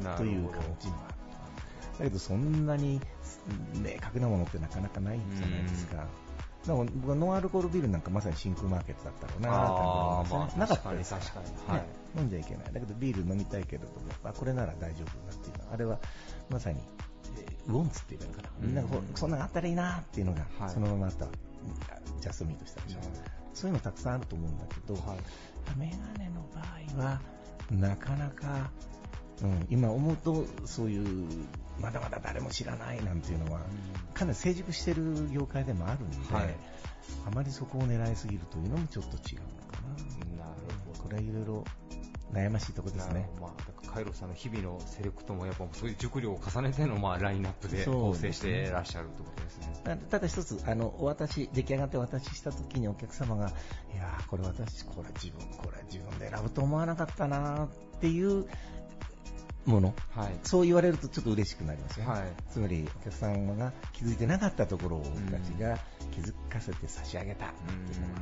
[0.00, 1.14] うな、という感じもある
[1.94, 1.98] と。
[1.98, 3.00] だけどそんなに
[3.74, 6.06] 明確なものってなかなかないじゃないですか。
[6.74, 10.60] 僕はノンアルコールビールなんかまさに真空マーケットだったろうなと思いますね。
[10.60, 12.72] なかったですから確かに確かにね飲んじゃいけない。
[12.72, 15.98] だけどビール飲みたいけれども、やっぱこれなら大丈夫だっていうのは、あれは
[16.50, 16.80] まさに、
[17.38, 18.50] えーウォンツって言えばいいのかな。
[18.60, 21.26] みんながこうんうそんなのあったらいいなっていうのが、はいそのままあった、
[22.20, 22.98] ジャストミートしたでしょ。
[23.54, 25.18] そういうのたくさんあると思うんだけど、はい
[25.76, 26.60] メガネの場
[27.02, 27.20] 合は、
[27.70, 28.70] なかなか、
[29.42, 31.26] うん、今思うと、そういう、
[31.80, 33.60] まだまだ誰も知らないなんていうのは、
[34.14, 36.54] かなり成熟してる業界でもあるんで、はい
[37.26, 39.80] あまりそこを狙いすぎるというのもちょっと違うのか
[40.38, 40.44] な。
[40.44, 41.64] なるほどこれはいろいろ
[42.32, 43.30] 悩ましいところですね。
[43.40, 49.80] まあ、カイロさんの日々のセレクトもやっぱそういう熟慮を重ねてのまあラインナップで構成していらっしゃるってことですね。
[49.84, 53.48] たただ一つ、あの、お渡し、出来上がってお渡しした時にお客様が、
[53.94, 57.68] いやーこれ私、これ自分、これ自分で選ぶと思わなかったなーっ
[58.00, 58.46] ていう
[59.66, 60.38] もの、はい。
[60.44, 62.12] そう言われるとちょっと嬉しくなりますよね。
[62.12, 65.78] はいつまり、お客様が気づいてなかったところを僕たちが
[66.12, 68.20] 気づかせて差し上げたっていうのは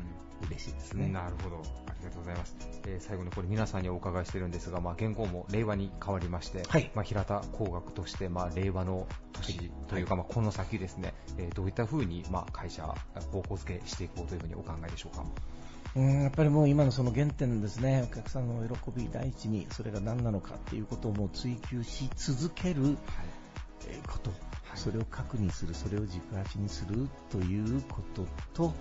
[0.48, 1.08] 嬉しいですね。
[1.08, 1.62] なるほど。
[1.86, 2.56] ありがとうございます。
[2.86, 12.82] えー最後にこれ皆さんにお伺いしてるんですが、まあ、現行も令和に変わりまして、はいまあ、平田工学として、まあ、令和の年というか、まあ、この先ですね、えーどういったふうに、まあ、会社、
[13.32, 15.24] 方向付けしていこうというふうにお考えでしょうか？
[15.96, 22.96] うんやっぱりもう今のその原点ですね、お客さんの喜び第一に、それが何なのかっていうことをもう追求し続ける
[23.88, 24.30] えーこと、
[24.74, 28.72] それを核にする、それを軸足にするということと、やっ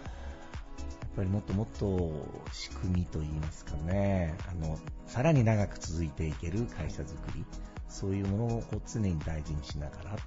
[1.15, 2.11] ぱりもっともっと
[2.51, 7.45] 仕組みといいますかね、あの、さらに長く続いていける会社づくり、
[7.89, 10.17] そういうものを常に大事にしながらっ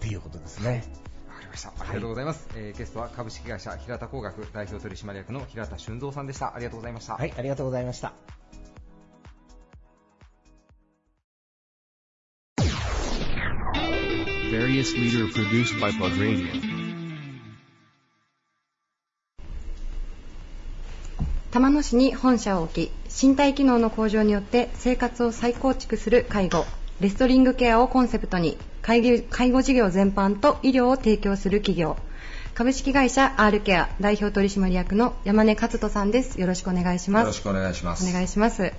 [0.00, 0.68] ていうことですね。
[0.68, 1.09] ありがとうり
[1.50, 1.72] ました。
[1.78, 2.48] ありがとうございます。
[2.54, 6.54] えーゲストは株式会社平田工学代表取締役の平田俊三さんでした。
[6.54, 7.14] ありがとうございました。
[7.14, 8.12] はい、ありがとうございました。
[14.50, 16.80] Various leader produced by Plug Radio.
[21.52, 26.64] 玉野市に本社を置き身体機能の向上によって生活を再構築する介護
[27.00, 29.00] レストリングケアをコンセプトに介
[29.50, 31.96] 護事業全般と医療を提供する企業。
[32.54, 36.38] 株式会社 R ケア代表取締役の山根勝人さんです。
[36.38, 37.22] よろしくお願いします。
[37.22, 38.06] よろしくお願いします。
[38.06, 38.72] お願いします、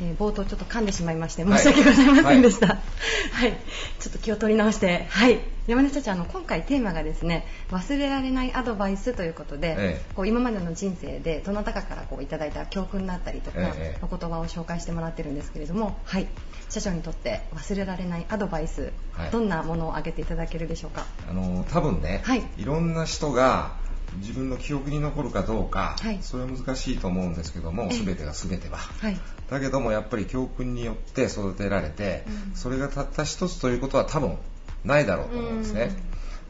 [0.00, 3.52] えー冒頭ちょっと噛んでしまいまして申し訳ございませんでした、はい。
[3.98, 5.40] ちょっと気を取り直してはい。
[5.66, 10.14] 山根社長あの今回テーマがですね忘れられないアドバイスということで、ええ。
[10.14, 13.98] こう今までの人生でどなたかからこういただいた教訓だったりとか、ええ。
[14.00, 16.26] お言葉を紹介してもらってるんですけれどもはい。
[16.70, 19.30] 社長にとって忘れられないアドバイス、はい。
[19.30, 21.04] どんなものを挙げていただけるでしょうか？
[21.28, 22.42] あの多分ね、はい。
[22.56, 23.72] いろんな人が
[24.18, 26.18] 自分の記憶に残るかどうか、はい。
[26.22, 28.04] それは難しいと思うんですけども、ええ。
[28.04, 28.78] 全てが全ては。
[28.78, 29.18] はい。
[29.50, 32.56] だけどもやっぱり教訓によって育てられて、うん。
[32.56, 34.36] それがたった一つということは多分
[34.84, 35.96] ないだろうと思うんですね。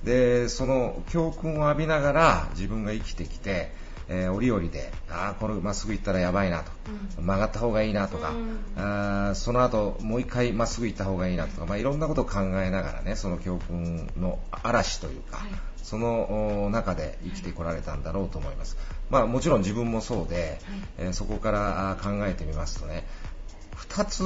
[0.04, 3.72] で、その教訓を浴びながら自分が生きてきて、
[4.08, 6.70] えー折々で、ああ、これまっすぐ行ったらやばいなと、
[7.20, 8.32] 曲がった方がいいなとか、
[8.76, 15.50] あーその後もう一回まっすぐ行った方がいいなとか、まあ、いろんなことを考えながらね、その教訓の嵐というか、はい。
[15.82, 18.76] そのお中で生きてこられたんだろうと思います。
[19.08, 20.60] まあもちろん自分もそうで、
[20.98, 23.06] えーそこから考えてみますとね、
[23.76, 24.22] 2つ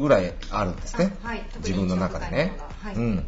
[0.00, 1.42] ぐらいあるんですね、あはい。
[1.58, 2.52] 自分の中でね。
[2.82, 2.94] はい。
[2.94, 3.24] うん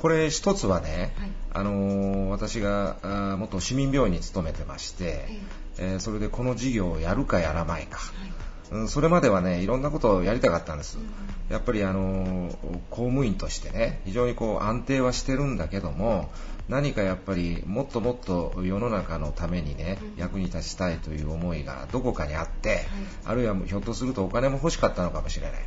[0.00, 1.30] これ一つはね、はい。
[1.54, 5.26] あのー私が元市民病院に勤めてまして、
[5.78, 7.98] えーそれでこの事業をやるかやらないか、
[8.70, 10.98] うん、それまではねいろんなことをやりたかったんです、
[11.50, 12.52] やっぱりあのー
[12.90, 16.30] 公務員としてね非常にこう安定はしてるんだけども
[16.68, 22.86] 何かやっぱりもっともっと世の中のためにね、役に立ちたいという思いがどこかにあって、
[23.24, 25.60] あるいはひょっとするとお金も欲しかったのかもしれない、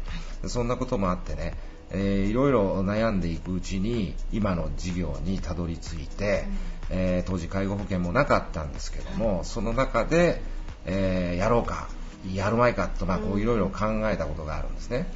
[0.43, 1.55] でそんなこともあってね、
[1.93, 6.45] えーいろいろ悩んでいくうちに今の事業にたどり着いて、
[6.89, 10.41] えー当時介護保険もなかったんですけども、その中で、
[10.86, 11.89] えーやろうか
[12.34, 15.08] やるまいかと、まあ、こういろいろ考えたことがあるんですね、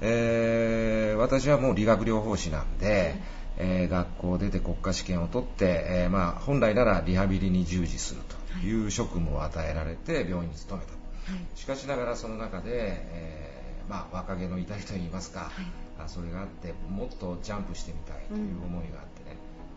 [0.00, 3.14] えー私はもう理学療法士なんで、
[3.56, 8.20] えー学校出て国家試験を取って、えーまあ、本来ならリハビリに従事する
[8.60, 10.92] という職務を与えられて病院に勤めた、
[11.56, 15.50] しかしながらその中で、えーまあ、若気の至りといいますか、
[15.98, 19.36] あそれがあってもっとジャンプしてみたいという思いがあってね、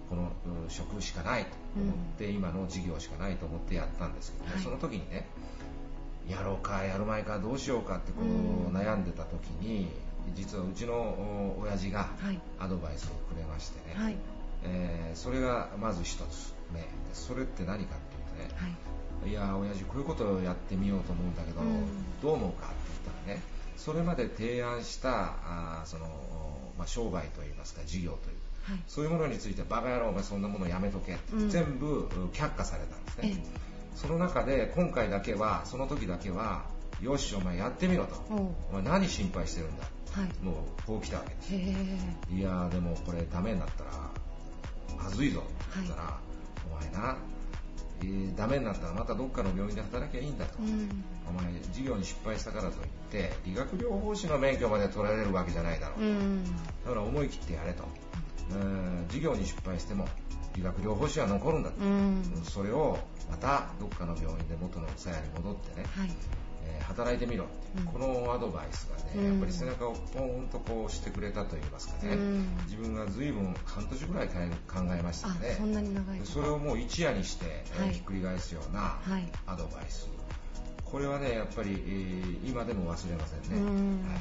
[0.10, 0.32] この
[0.64, 1.50] うん職しかないと
[1.80, 5.28] 思って、今の事業しかないと思ってやったんですけどね、その時にね
[6.30, 9.88] やろうかやるまいかどうしようかってこう悩んでた時に
[10.36, 12.40] 実はうちのお親父がはい。
[12.60, 14.16] アドバイスをくれましてね、はい。
[14.66, 18.00] えーそれがまず一つ目でそれって何かっ
[18.36, 18.68] ていうとね、は
[19.28, 19.30] い。
[19.30, 21.86] いや親父こういうことをやってみようと思うんだけど、うん。
[22.22, 22.76] どう思うかって
[23.06, 23.42] 言ったらね
[23.78, 26.06] それまで提案したあーその、
[26.78, 28.38] まあ、商売といいますか事業という
[28.70, 28.80] はい。
[28.88, 31.50] そういうものについてバカ野郎お前そんなものやめとけって、うん。
[31.50, 36.66] 全部うん却下されたんですね、えその中で今回だけはその時だけは
[37.02, 38.16] よしお前やってみろと。
[38.70, 39.84] お前何心配してるんだ。
[40.12, 40.44] はい。
[40.44, 41.54] もうこう来たわけです。
[42.34, 43.92] いやーでもこれダメになったら
[45.04, 45.42] まずいぞ。
[45.42, 46.18] って言ったら、
[46.72, 47.18] お前な、
[48.02, 51.04] えーダメになったらまたどっかの病院で働きゃいいんだと、うん。
[51.28, 52.74] お前事業に失敗したからといっ
[53.10, 56.44] て理学療法士の免許まで取られるわけじゃないだろう、うん。
[56.44, 56.52] だ
[56.90, 57.84] から思い切ってやれと、
[58.52, 59.06] うん。
[59.10, 60.08] 事業に失敗しても
[60.56, 62.22] 理学療法士は残るんだと、うん。
[62.44, 66.12] それをまたどっかの病院で元の鞘に戻ってね、はい
[66.68, 67.54] えー働いてみろって
[67.86, 69.26] このアドバイスがね、うん。
[69.26, 72.48] やっぱり背中をポーンとこう押してくれたといいますかね、うん。
[72.66, 74.34] 自分が随分半年ぐらい考
[74.98, 77.94] えましたあねそんなに長いでそれをもう一夜にして、えーはい。
[77.94, 79.30] ひっくり返すようなはい。
[79.46, 80.10] アドバイス、
[80.86, 84.10] これはねやっぱり、えー今でも忘れませんね、うん。
[84.10, 84.20] はい。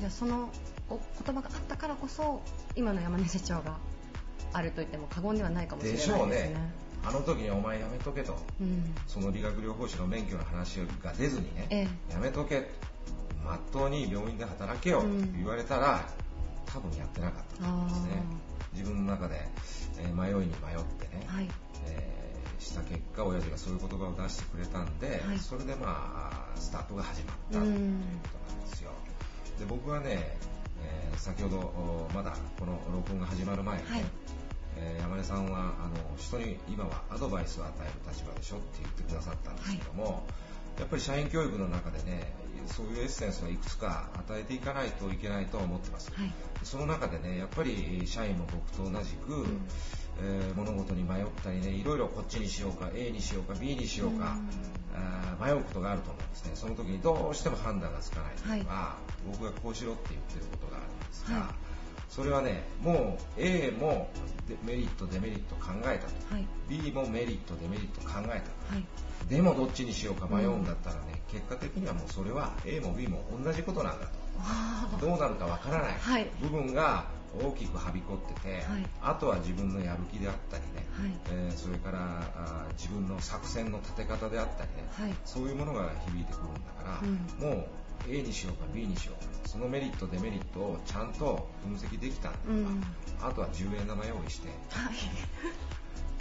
[0.00, 0.50] じゃあその
[0.90, 2.42] お言葉があったからこそ
[2.76, 3.78] 今の山根社長が
[4.52, 6.14] あると言っても過言ではないかもしれないですね。
[6.14, 8.36] でしょうねあの時にお前やめとけと。
[8.60, 8.94] うん。
[9.06, 12.68] その理学療法士の免許の話が出ずにね、えやめとけ。
[13.44, 15.36] まっとうに病院で働けよとうん。
[15.36, 16.08] 言われたら、
[16.66, 18.22] 多分やってなかったと思うんですね。
[18.72, 19.46] 自分の中で、
[20.00, 21.48] えー迷いに迷ってね、はい。
[21.86, 25.38] えーした結果親父がそういう言葉を出してくれたんで、はい。
[25.38, 28.90] それでまあスタートが始まったということなんですよ。
[29.58, 30.36] で僕はね、
[30.82, 34.04] えー先ほどおまだこの録音が始まる前にね、はい
[34.78, 40.24] えー山根さんはあの人に今はアドバイスを与える立場でしょって言ってくださったんですけども、
[40.78, 42.32] やっぱり社員教育の中でね
[42.66, 46.32] そういうエッセンスはいくつか与えていかないといけないとは思ってます、はい。
[46.62, 49.46] その中でねやっぱり社員も僕と同じく、
[50.22, 54.36] えー物事に迷ったりねいろいろこっちにしようか A にしようか B にしようか、
[54.94, 56.52] あー迷うことがあると思うんですね。
[56.54, 58.96] その時にどうしても判断がつかない時は、
[59.30, 61.73] 僕がこうしろって言ってることがあるんですが、はい
[62.08, 64.08] それはねもう A も
[64.48, 66.46] デメリットデメリット考えたと、はい。
[66.68, 68.28] B もメリットデメリット考えたと。
[68.28, 68.40] は
[68.76, 68.84] い。
[69.28, 75.06] でもどっちにしようか迷うんだったらね、結果的にはもうそれは A も B も同じことなんだと。
[75.06, 75.92] どうなるかわからない。
[75.98, 76.30] はい。
[76.42, 77.06] 部分が
[77.42, 78.86] 大きくはびこってて、はい。
[79.02, 81.10] あとは自分のやる気であったりね、はい。
[81.30, 81.98] えーそれから
[82.36, 85.14] あー自分の作戦の立て方であったりね、はい。
[85.24, 87.00] そういうものが響いてくるんだか
[87.40, 87.66] ら、もう
[88.08, 92.82] A にしようか B にしようかそのメリットデメリットをちゃんと分析できたうん。
[93.20, 94.94] あとは10円玉用意してはい。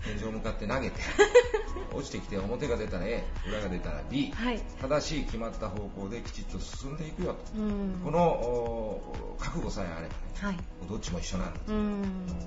[0.03, 0.99] 天井向かって投げて
[1.93, 4.61] 落ちてきて表が出たら A 裏が出たら B、はい。
[4.81, 8.01] 正しい決まった方向できちっと進んでいくよと、うん。
[8.03, 10.09] このお覚悟さえあればね。
[10.41, 10.57] はい。
[10.89, 12.01] どっちも一緒なんだと、うん。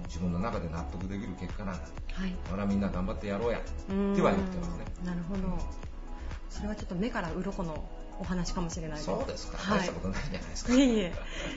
[0.07, 2.37] 自分の中で納得できる結果なんだはい。
[2.51, 4.13] ほらみんな頑張ってやろうやうん。
[4.13, 4.85] っては言ってますね。
[5.05, 5.59] なるほど。
[6.51, 7.89] それはちょっと目から鱗の
[8.21, 9.07] お話かもしれないです。
[9.07, 9.79] そうですか、はい。
[9.81, 10.75] 大したことないじゃないですか。
[10.75, 11.15] いえいえ。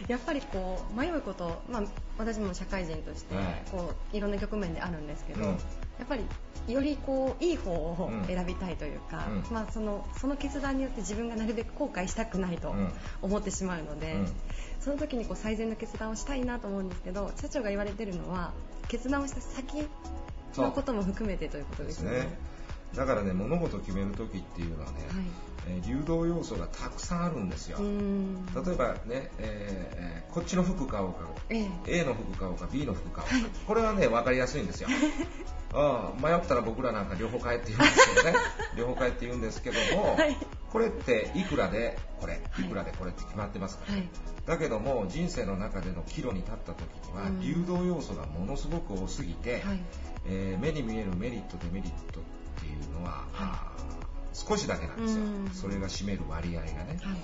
[0.07, 1.83] やっぱりこう迷うこと、まあ、
[2.17, 3.63] 私も社会人としてはい。
[3.71, 5.47] こういろんな局面であるんですけど、うん。
[5.47, 5.55] や
[6.03, 6.23] っぱり
[6.67, 8.25] よりこういい方をうん。
[8.27, 9.53] 選びたいというか、うん。
[9.53, 12.91] まあ、そのその決断によって自分がなるべく後悔したくないとうん。
[13.21, 14.27] 思ってしまうので、うん。
[14.79, 18.53] その時にこう最善の決断をしたいなと思うんですけど社長が言われてるのは
[18.87, 19.85] 決断をした先
[20.55, 22.29] のことも含めてということですよね。
[22.95, 25.25] だからね物事を決める時っていうのはね、はい。
[25.25, 25.48] えー
[25.85, 27.77] 流動要素がたくさんあるんですよ。
[27.79, 32.01] 例えばね、えーえーこっちの服買おうかええ。
[32.01, 34.89] A の服買おうか B の服買おうか、これはね分かりやすいんですよ。
[35.73, 38.35] ああ迷ったら僕らなんか両方買えって言うんですけどね。
[38.77, 40.37] 両方買えって言うんですけども、はい。
[40.71, 42.65] これっていくらでこれはい。
[42.65, 44.09] いくらでこれって決まってますから、はい。
[44.45, 47.41] だけども人生の中での岐路に立った時には、うん。
[47.41, 49.79] 流動要素がものすごく多すぎて、はい。
[50.27, 52.23] えー目に見えるメリットデメリットっ
[52.61, 53.98] ていうのは、あー
[54.33, 55.49] 少しだけなんですよ、うん。
[55.53, 57.17] それが占める割合がね、はい。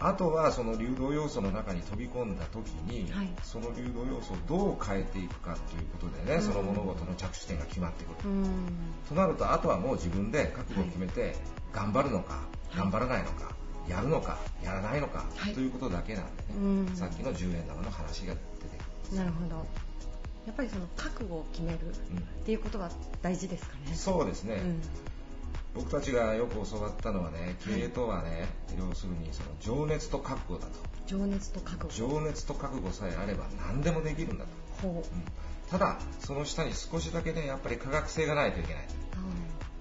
[0.00, 3.28] あとはその流動要素の中に飛び込んだ時に、はい。
[3.42, 6.42] その流動要素をどう変えていくかということでね、うん。
[6.42, 8.54] その物事の着地点が決まってくる、うーん。
[9.08, 11.36] となるとあとはもう自分で覚悟を決めて、
[11.72, 12.40] 頑張るのか
[12.76, 13.52] 頑張らないのか、
[13.88, 15.54] やるのかやらないのか、はい。
[15.54, 16.96] ということだけなんでね、うん。
[16.96, 18.44] さっきの10円玉の話が出て
[19.08, 19.64] くるなるほど。
[20.46, 21.92] やっぱりその覚悟を決めるっ
[22.44, 22.90] ていうことは
[23.22, 23.94] 大事ですかね。
[23.94, 24.82] そうですね、うん
[25.74, 30.72] 僕たちがよく教わったのはね経営とはね、要するにその情熱と覚悟だと。
[31.06, 32.08] 情熱と覚悟。
[32.08, 34.50] 情熱と覚悟さえあれば何でもできるんだと、
[34.88, 34.92] ほう。
[34.96, 35.02] うん。
[35.70, 38.84] ただその下に少しだけねやっぱり科学性がないといけない。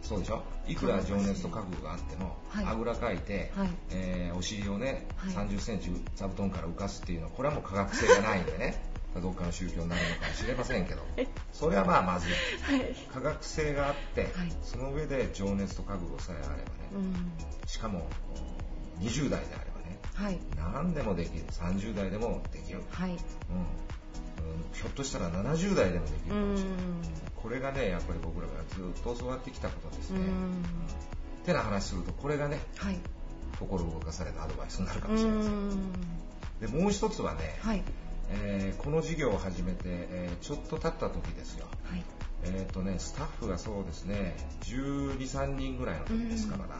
[0.01, 0.41] そうでしょ？
[0.67, 2.65] いくら情熱と覚悟があっても、はい。
[2.65, 3.69] あぐらかいて、はい。
[3.91, 5.33] えーお尻をね、はい。
[5.33, 8.81] 3 0センチ座布団から浮かすっていうのはこれはもう科学性がないんでね
[9.19, 11.01] どっかの宗教になるのかもしれませんけど
[11.51, 12.95] それはまあまずいはい。
[13.13, 17.67] 科学性があって、はいその上で情熱と覚悟さえあればね、うん。
[17.67, 18.07] しかも
[18.99, 20.39] 20代であればねはい。
[20.55, 23.09] 何でもできる30代でもできる、はい。
[23.09, 23.17] うんうん
[24.73, 26.81] ひょっとしたら70代でもできるうかもしれないん。
[27.35, 30.63] これがねやっぱり僕らがずっと教わってきたことですね、うん
[31.45, 32.99] てな話するとこれがねはい。
[33.59, 35.93] 心動かされたアドバイスになるかうもしれませんん。
[36.61, 37.83] でもう一つはね、はい。
[38.31, 41.67] えーこの事業を始めて、えーちょっと経った時ですよ。
[41.83, 42.03] はい。
[42.43, 46.75] えっ、とねスタッフがそうですね1 2 3人ぐらいの時ですかうんまだ、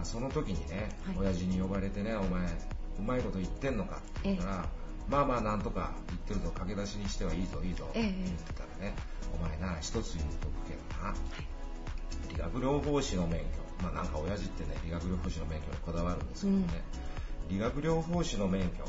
[0.00, 1.16] あその時にね、はい。
[1.18, 2.46] 親父に呼ばれてねお前
[2.98, 4.68] うまいこと言ってんのかって言ったら、
[5.08, 8.94] まあまあなんとか言ってるぞ駆け出しにしてはいいぞいいぞってええ言ってたらね、
[9.34, 11.14] お前な一つ言うとくけどな、
[12.30, 13.46] 理学療法士の免許
[13.82, 16.66] まあなんか親父ってね理学療法士の免許にこだわるんですけどね、
[17.50, 18.84] 理学療法士の免許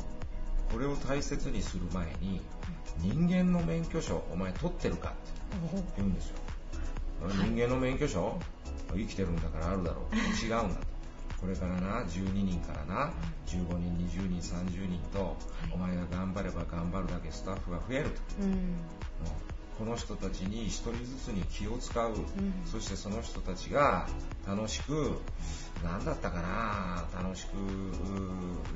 [0.72, 2.40] これを大切にする前に
[2.98, 5.16] 人間の免許証お前取ってるかって
[5.96, 6.36] 言うんですよ、
[7.22, 8.38] 人間の免許証？
[8.92, 10.14] 生きてるんだからあるだろう。
[10.44, 10.80] 違うんだ。
[10.80, 10.86] と
[11.40, 13.12] これからな12人からな
[13.46, 15.36] 15人20人30人と、
[15.72, 18.20] お前が頑張れば頑張るだけスタッフが増えると。
[18.40, 18.76] うん。
[19.78, 22.14] この人たちに一人ずつに気を使う、
[22.64, 24.06] そしてその人たちが
[24.46, 25.18] 楽しく
[25.82, 27.56] 何だったかな楽しく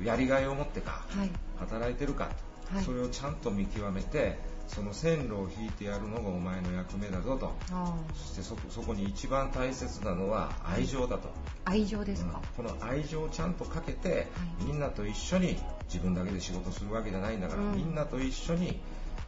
[0.01, 1.29] うやりがいを持ってか、はい。
[1.57, 2.29] 働いてるか、
[2.71, 2.83] はい。
[2.83, 7.53] それをちゃんと見極めてその線路を引いてやるのがお前の役目だぞと。
[7.71, 11.29] あそしてそこに一番大切なのは愛情だと、
[11.65, 11.71] あ。
[11.71, 12.41] 愛情ですか？
[12.57, 12.65] うん。
[12.65, 14.27] この愛情をちゃんとかけて、
[14.59, 17.75] みんなと一緒に自分だけで仕事するわけじゃないんだから、うん。
[17.75, 18.79] みんなと一緒に、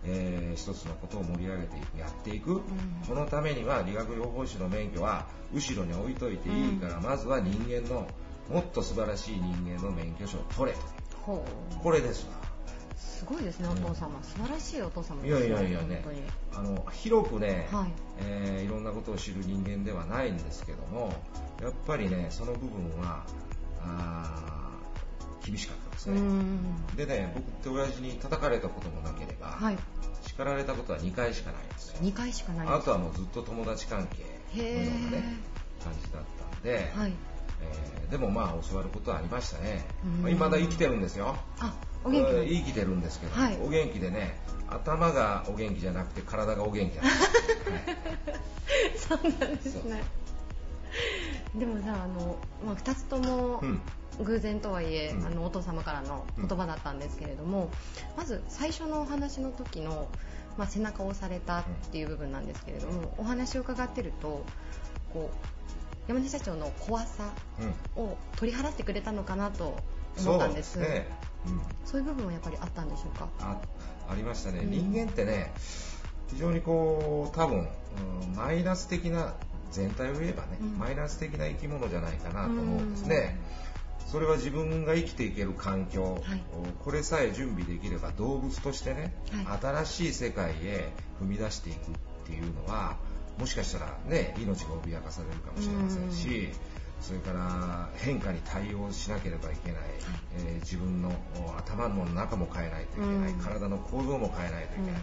[0.06, 2.62] えー一つのことを盛り上げていくやっていく、
[3.08, 8.08] このためには理学療法士の免許は後ろに置いといていいから、まずは人間の
[8.50, 11.46] もっと素晴らしい人間の免許証を取れと
[11.82, 12.28] これです。
[12.28, 12.34] わ
[12.98, 16.04] すごいですねお父様、素晴らしいお父様いですねやいやいやね。
[16.56, 17.92] あの広くね、はい。
[18.20, 21.14] えーいろんなことを知る人間ではないんですけども
[21.62, 23.24] やっぱりねその部分は
[23.84, 26.96] あー厳しかったですうねん。
[26.96, 29.78] でね僕って親父に叩かれたこともなければ、はい。
[30.24, 31.98] 叱られたことは2回しかないんですよ。
[32.02, 34.24] 2回しかないあとはもうずっと友達関係
[34.58, 35.84] のようなへねー。
[35.84, 37.14] 感じだったんで、はい。
[37.62, 39.86] えーでもまあ教わることはありましたね。
[40.04, 40.22] うん。
[40.22, 41.38] まあ未だ生きてるんですよ。
[41.60, 41.74] あ
[42.04, 43.58] お元気生きてるんですけど、はい。
[43.64, 44.38] お元気でね
[44.68, 49.22] 頭がお元気じゃなくて体がお元気なんです、 はい。
[49.24, 50.04] そうなんですね
[51.56, 53.82] でもじゃああの、まあ、2つともうん。
[54.20, 55.26] 偶然とはいえ、うん。
[55.26, 57.70] あのお父様からの言葉だったんですけれども、
[58.18, 60.10] まず最初のお話の時の、
[60.58, 64.44] まあ、背中を押されたっていう部分なんですけれども、お話を伺ってると
[65.14, 67.32] こう山根社長の怖さ
[67.98, 68.04] うん。
[68.04, 69.76] を取り払ってくれたのかなと思
[70.18, 70.78] そうったんです。
[70.78, 71.08] ですね、
[71.48, 71.62] うん。
[71.86, 73.30] そういう部分はやっぱりあったんでしょうか？
[73.40, 73.58] あ
[74.10, 74.72] ありましたね、うん。
[74.72, 75.54] 人間ってね
[76.30, 79.34] 非常にこう多分、うんマイナス的な
[79.72, 80.78] 全体を言えばね、うん。
[80.78, 83.38] マイナス的な生き物じゃないかなと思うんですね、
[84.08, 86.44] それは自分が生きていける環境、はい。
[86.84, 89.14] これさえ準備できれば動物としてね、
[89.46, 90.92] は新しい世界へ
[91.22, 91.80] 踏み出していくっ
[92.26, 92.98] ていうのは
[93.40, 96.50] もしかしたらね命が脅かされるかもしれませんし、
[97.00, 99.82] それから変化に対応しなければいけない、
[100.38, 101.12] えー自分の
[101.48, 103.40] お頭の中も変えないといけない、うん。
[103.40, 105.02] 体の構造も変えないといけない、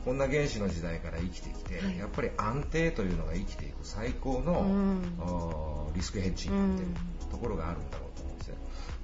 [0.00, 1.98] うんこんな原始の時代から生きてきて、はい。
[1.98, 5.02] やっぱり安定というのが生きていく最高の、うん。
[5.20, 6.92] おリスクヘッジになっている
[7.30, 8.56] ところがあるんだろうと思うんですよ。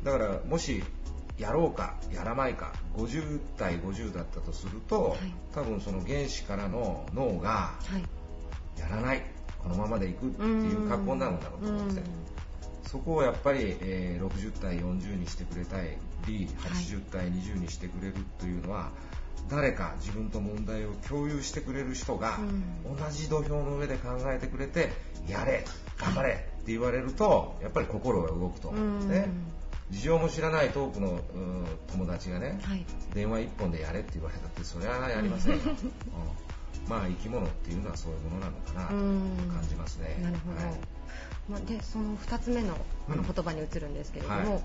[0.04, 0.82] だからもし
[1.38, 5.18] やろうかやらないか50対50だったとすると、はい。
[5.54, 8.80] 多分その原始からの脳がはい。
[8.80, 9.22] やらない。
[9.62, 12.02] このままでいくっていう格好になるんだろうと思うんですよ。
[12.86, 15.80] そこをやっぱり、えー60対40にしてくれた
[16.26, 18.90] り80対20にしてくれるというのは、
[19.48, 22.96] 誰か自分と問題を共有してくれる人が、うん。
[22.96, 24.92] 同じ土俵の上で考えてくれて
[25.28, 25.64] やれ
[25.98, 29.28] 頑張れって言われるとやっぱり心が動くと思うんですね、
[29.90, 32.84] 事情も知らない遠くのうん友達がね、はい。
[33.14, 36.88] 電話一本でやれって言われたってそれはやりませんよ、 うん。
[36.88, 39.50] まあ生き物っていうのはそういうものなのかなとうん。
[39.52, 40.78] 感じますね、なるほど、はい。
[41.48, 42.76] まあ、でその2つ目の
[43.08, 44.48] 言葉に移るんですけれども、はい。
[44.48, 44.60] やっ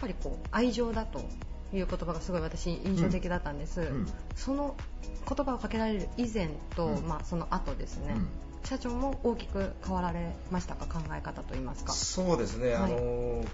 [0.00, 1.24] ぱりこう愛情だと
[1.72, 4.06] いう言葉がすごい私印象的だったんです、うん。
[4.34, 4.76] その
[5.28, 7.08] 言葉をかけられる以前と、うん。
[7.08, 8.28] まあ、その後ですね、うん。
[8.64, 11.92] 社長も大きく変わられましたか考え方といいますか。
[11.92, 12.82] そうですね、はい。
[12.84, 13.44] あの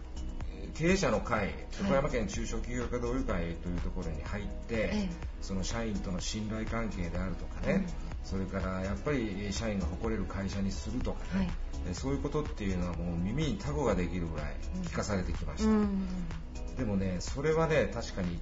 [0.74, 1.50] 経営者の会
[1.82, 5.08] 岡山県中小企業家同友会というところに入って、ええ。
[5.40, 11.50] その社員との信頼関係であるとかね、うんそれからやっぱり社員が誇れる会社にするとかね、はい。
[11.90, 16.06] えそういうことっていうのはもう耳にタコができるぐらい聞かされてきました、うん
[16.76, 18.38] でもねそれはね確かに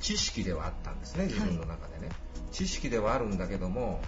[0.00, 2.08] 知識ではあったんですね自分の中でね、
[2.50, 4.00] 知識ではあるんだけども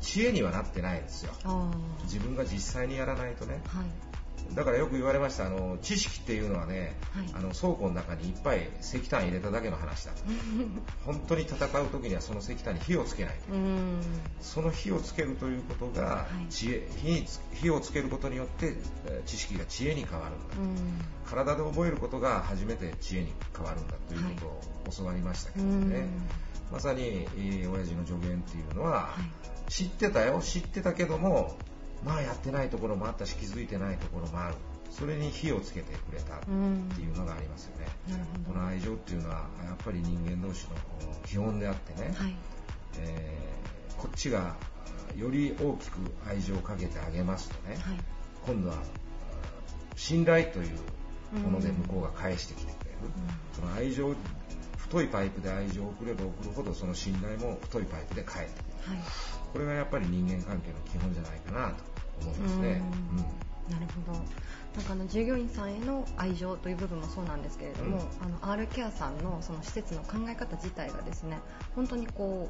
[0.00, 1.32] 知恵にはなってないんですよ。
[1.44, 1.70] あ
[2.04, 3.60] 自分が実際にやらないとね。
[3.72, 4.07] あはい
[4.54, 7.26] だからよく言われましたあの知識っていうのはね、はい。
[7.34, 10.12] あの倉庫の中にいっぱい石炭入れただけの話だ。
[10.12, 10.18] と
[11.04, 13.34] 本当に戦う時にはその石炭に火をつけない
[14.40, 16.52] その火をつけるということがい。
[16.52, 18.76] 知恵、火につ火をつけることによって
[19.06, 20.76] えー知識が知恵に変わるんだ、うん。
[21.28, 24.46] 体で覚えることが初めて知恵に変わるんだということ
[24.90, 25.70] を教わりましたけどね、
[26.70, 26.72] うん。
[26.72, 29.16] まさに、えー親父の助言っていうのは、は
[29.66, 29.70] い。
[29.70, 31.58] 知ってたよ知ってたけども
[32.04, 34.54] まあやってないところもあったし気づいてないところもある。
[34.90, 36.50] それに火をつけてくれたって
[37.02, 40.70] いうのがありますよね、なるほどこの愛情っていうのはやっぱり人間同士の
[41.26, 42.34] 基本であってね、はい。
[42.98, 43.58] えー
[43.98, 44.54] こっちが
[45.16, 47.98] より大きく愛情をかけてあげますとね、はい。
[48.46, 48.78] 今度はあ
[49.96, 52.96] 信頼というもので向こうが返してきてくれる、
[53.52, 54.14] その愛情
[54.76, 58.94] 太いパイプで愛情を送れば送るほどその信頼も太いパイプで返ってくる。
[58.94, 59.02] はい
[59.52, 61.84] これがやっぱり人間関係の基本じゃないかなと
[62.22, 62.82] 思いますね。
[63.12, 63.72] うん。
[63.72, 64.18] なるほど。
[64.76, 71.38] なんかあの従業員さんへの愛情という部分もそうなんですけれども、あの R ケアさんのその施設の考え方自体がですね
[71.74, 72.48] 本当にこ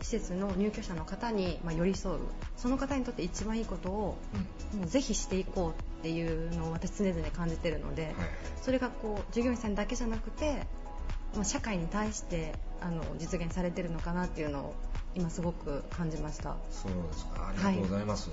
[0.00, 2.18] う施設の入居者の方にまあ寄り添う
[2.56, 4.18] その方にとって一番いいことを
[4.72, 4.80] うん。
[4.80, 8.14] もうぜひしていこうっていうのを私常々感じてるので、はい。
[8.60, 10.66] それがこう従業員さんだけじゃなくて、
[11.34, 14.74] まあ、社会に対してあの実現されてるのかなっていうのを
[15.14, 16.56] 今すごく感じました。
[16.70, 17.48] そうですか。
[17.48, 18.30] ありがとうございます。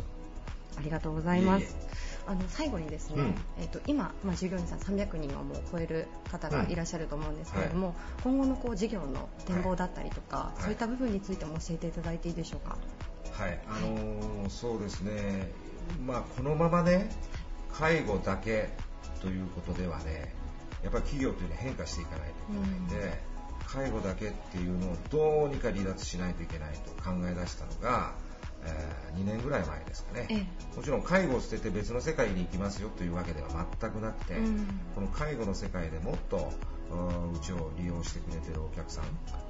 [0.77, 1.75] ありがとうございます。
[2.27, 3.35] あの最後にですね、うん。
[3.59, 10.61] えっと今、まあ、従業員さん300人をもう超える方がいらっしゃると思うんですけれども、今後のこう事業の展望だったりとか、い。
[10.61, 12.77] そういった部分についても教えていただいていいでしょうか？
[13.31, 15.49] はい、あのーそうですね、
[16.05, 17.09] まあ、このままね、
[17.73, 18.69] 介護だけ
[19.21, 20.33] ということではね
[20.83, 23.21] やっぱり企業というのは変化していかないといけないんで、
[23.73, 28.13] 介護だけっていうのをどうにか離脱しないといけないと考え出したのが、
[28.65, 33.47] え2年ぐらい前ですかね、えもちろん介護を捨てて別の世界に行きますよというわけでは
[33.79, 34.67] 全くなくて、うん。
[34.93, 36.51] この介護の世界でもっと
[36.91, 39.05] うんうちを利用してくれてるお客さん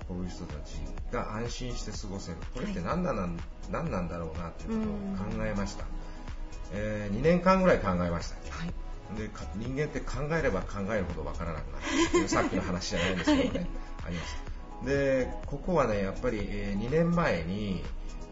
[0.08, 0.76] こういう人たち
[1.12, 2.38] が安心して過ごせる。
[2.54, 3.40] これって何なん,、
[3.72, 5.86] 何なんだろうなということを考えました、
[6.74, 8.36] え2年間ぐらい考えました、
[9.18, 11.84] でか人間って考えれば考えるほどわからなくなる。
[12.10, 14.52] っていうさっきの話じゃないんですけどね、あります。
[14.86, 17.84] でここはねやっぱり、え2年前に、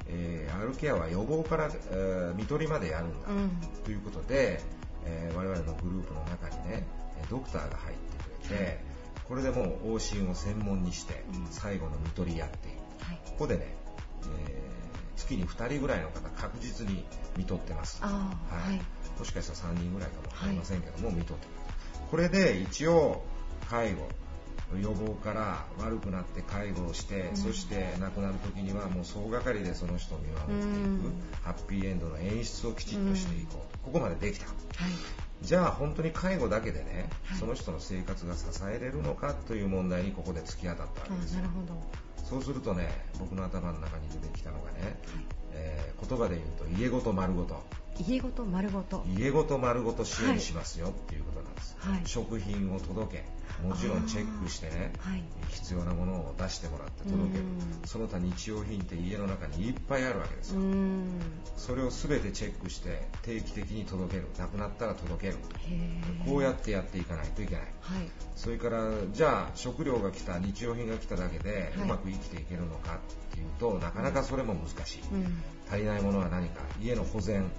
[0.08, 3.52] えー、アルケアは予防から、えー、見取りまでやるんだ、うん。
[3.84, 4.62] ということで、
[5.06, 6.86] えー我々のグループの中にね
[7.22, 8.80] えードクターが入ってくれて、
[9.28, 13.22] これでもう往診を専門にして最後の見取りやっている、はい。
[13.26, 13.76] ここでね、
[14.48, 14.70] えー
[15.20, 17.04] 月に2人ぐらいの方確実に
[17.38, 18.00] 見取ってます。
[18.02, 18.82] ああはい。
[19.20, 21.48] もしかしたら3人ぐらいかもしれませんけども、見とって。
[22.10, 23.22] これで一応
[23.70, 24.08] 介護
[24.78, 27.38] 予防から悪くなって介護をして、うん。
[27.38, 31.24] そして亡くなる時にはもう総がかりでその人を見守っていく、うん。
[31.43, 34.45] ハッピーエンドの演出をきちっとしていこう、ここまでできた。
[34.45, 34.55] はい。
[35.41, 37.38] じゃあ本当に介護だけでね、はい。
[37.39, 41.43] その人の生活が支えれるのかという問題にここで突き当たったわあけですよ。
[42.30, 44.99] そうするとね僕の頭の中に出てきたのがね、
[45.53, 47.61] えー言葉で言うと家ごと丸ごと
[48.08, 49.04] 家ごと丸ごと。
[49.18, 52.02] 家ごと丸ごと支援しますよっていうことなんです、はい。
[52.06, 53.39] 食品を届け。
[53.64, 55.24] もちろんチェックしてねはい。
[55.50, 57.43] 必要なものを出してもらって届ける。
[57.43, 57.88] うん。
[57.88, 61.20] その他日用品って家の中にいっぱいあるわけですうよ、ん。
[61.58, 64.28] それを全てチェックして定期的に届ける。
[64.38, 65.38] なくなったら届ける。
[66.26, 67.64] こうやってやっていかないといけない。
[67.82, 68.10] はい。
[68.36, 71.84] それからじゃあ食料が来た日用品が来ただけではい。
[71.84, 72.95] うまく生きていけるのか
[73.32, 75.43] っていうとなかなかそれも難しい、うん。
[75.70, 76.62] 足りないものは何か。
[76.82, 77.52] 家の保全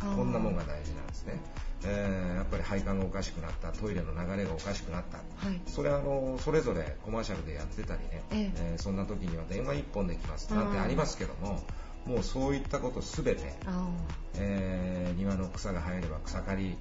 [0.00, 1.40] こんなもんが大事なんですね、
[1.84, 5.18] えーやっぱり配管がおかしくなったトイレの流れがおかしくなった。
[5.46, 5.60] はい。
[5.66, 8.52] それはあのそれぞれコマーシャルでやってたりね、ええ。
[8.72, 11.62] えーそんな時には電話1本できますなんてありますけども
[12.06, 13.88] もうそういったことすべて、あ
[14.34, 16.76] えー庭の草が生えれば草刈り、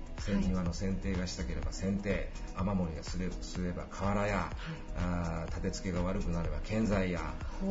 [0.48, 4.52] 庭の剪定がしたければ剪定雨漏りがすれすれば瓦や、
[4.98, 7.22] あー立て付けが悪くなれば建材や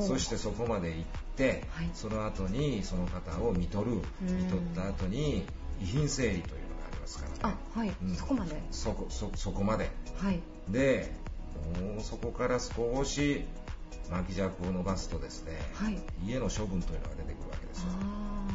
[0.01, 1.03] そしてそこまで行っ
[1.37, 1.91] て、はい。
[1.95, 4.37] その後にその方を見取るうん。
[4.37, 5.45] 見取った後に
[5.81, 7.57] 遺品整理というのがありますからね。
[7.75, 7.93] あはい。
[8.03, 8.15] うん。
[8.15, 8.63] そこまで。
[8.71, 9.91] そこそそこまで。
[10.17, 10.41] はい。
[10.69, 11.13] で
[11.81, 13.45] もうそこから少し
[14.11, 15.99] 巻き尺を伸ばすとですね、はい。
[16.27, 17.89] 家の処分というのが出てくるわけですよ。
[17.91, 18.47] あ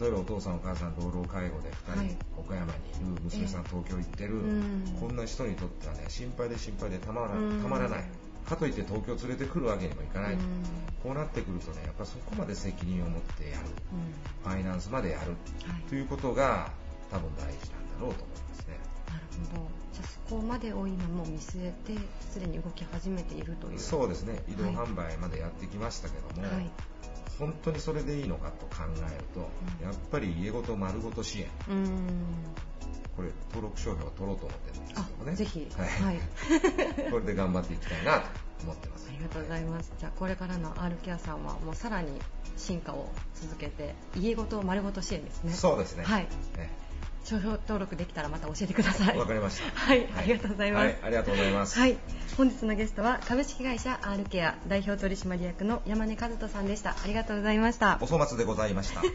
[0.00, 2.16] 例えばお父さんお母さん老老介護で2人、はい。
[2.36, 4.96] 岡山にいる娘さん東京行ってる、うん。
[5.00, 7.62] こんな人にとってはね心配で心配でたまらうん。
[7.62, 8.04] たまらない。
[8.46, 10.40] かといって東京連れてくるわけにもいかない、うん。
[11.02, 13.66] こうなってくるとねやっぱそこまで責任を持ってやる。
[14.46, 14.50] うん。
[14.50, 15.32] ファイナンスまでやる。
[15.70, 15.82] はい。
[15.88, 16.70] ということが
[17.10, 17.56] 多分大事なんだ
[18.00, 18.77] ろうと思いますね
[19.08, 19.70] なるほど。
[19.92, 21.94] じゃあそこまでを今もう見据えて
[22.30, 23.78] すでに動き始めているという。
[23.78, 24.42] そうですね。
[24.48, 26.70] 移動はい販売までやってきましたけども、はい。
[27.38, 29.48] 本当にそれでいいのかと考えると、
[29.80, 29.86] うん。
[29.86, 31.46] やっぱり家ごと丸ごと支援。
[33.16, 35.68] これ登録商標を取ろうと思ってるんですあけどもねぜひ。
[35.76, 35.88] はい。
[35.88, 36.20] はい。
[37.10, 38.28] これで頑張っていきたいなと
[38.62, 39.08] 思ってます。
[39.08, 39.92] ありがとうございます。
[39.98, 42.20] じゃあこれからの R ケアさんはもうさらに
[42.56, 45.52] 進化を続けて家ごと丸ごと支援ですね。
[45.52, 46.04] そうですね。
[46.04, 46.28] はい。
[46.56, 46.87] ね
[47.24, 49.18] 商標登録できたらまた教えてください。
[49.18, 50.84] わかりましたはい、ありがとうございます。
[50.84, 51.98] はいありがとうございますはい、
[52.36, 56.90] 本日のゲストは株式会社 R ケア代表取締役の山根和人さんでした。
[56.90, 58.06] ありがとうございましたお。
[58.06, 59.02] 粗末でございました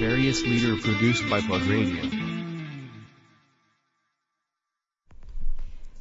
[0.00, 2.27] Various leader produced by Plug Radio.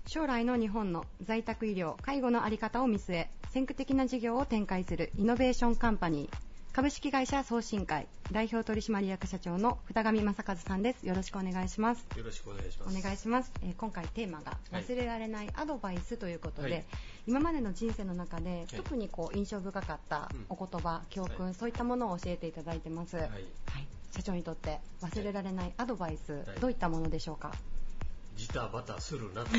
[0.07, 6.37] 将来の日本の在宅医療・介護の在り方を見据え先駆的な事業を展開するイノベーションカンパニー
[6.71, 11.07] 株式会社送信会代表取締役社長の二上正和さんです。
[11.07, 12.05] よろしくお願いします。
[12.15, 12.97] よろしくお願いします。
[12.99, 14.83] お願いします、えー今回テーマがはい。
[14.83, 16.85] 忘れられないアドバイスということで、はい。
[17.25, 23.29] 今までの人生の中で、特にこう印象深かったお言葉、教訓、はいそういったものを教えていただいてます、はい。
[24.11, 26.59] 社長にとって忘れられないアドバイス、い。
[26.59, 27.51] どういったものでしょうか？
[28.39, 29.49] ジタバタするなと。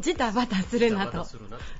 [0.00, 1.24] ジタバタするなと。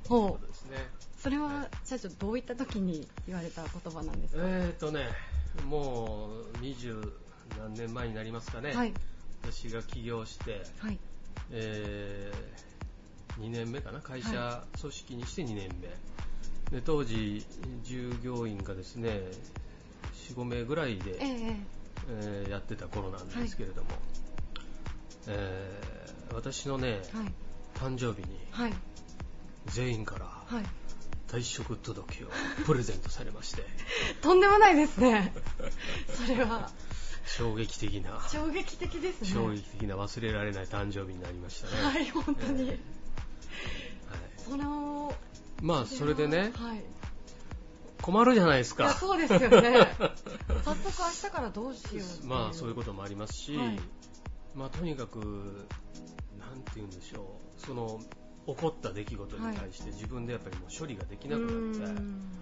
[0.09, 0.89] ほうですね。
[1.19, 5.07] それは社長どういった時に言われた言葉なんですか、えーとね、
[5.69, 7.13] もう二十
[7.59, 8.73] 何年前になりますかね。
[8.73, 8.93] はい
[9.43, 10.99] 私が起業して、はい
[11.51, 12.33] え
[13.41, 16.77] 2年目かな、会社組織にして2年目。
[16.77, 17.45] で当時、
[17.83, 19.21] 従業員がですね、
[20.31, 21.57] 4、5名ぐらいで、ええ
[22.09, 23.91] えーやってた頃なんですけれども、
[25.29, 25.93] えー
[26.35, 27.01] 私のね、はい
[27.75, 28.73] 誕生日にはい
[29.67, 30.65] 全員からはい
[31.29, 32.29] 退職届を
[32.67, 33.63] プレゼントされまして
[34.21, 35.33] とんでもないですね。
[36.15, 36.71] それは、
[37.25, 39.29] 衝撃的な衝撃的ですね。
[39.29, 42.69] 衝撃的な忘れられない誕生日になりましたね、はい、本当に。
[42.69, 42.81] はい
[44.37, 45.15] その、
[45.63, 46.85] まあそれでねはい。
[48.03, 49.97] 困るじゃないですかそうですよね。
[50.65, 52.27] 早速明日からどうしよう。
[52.27, 53.81] まあそういうこともありますし、はい
[54.55, 55.19] まあとにかく
[56.39, 57.61] なんて言うんでしょう。
[57.61, 58.01] その
[58.47, 62.33] 起こった出来事に対して自分でやっぱりもう処理ができなくなって、うーん。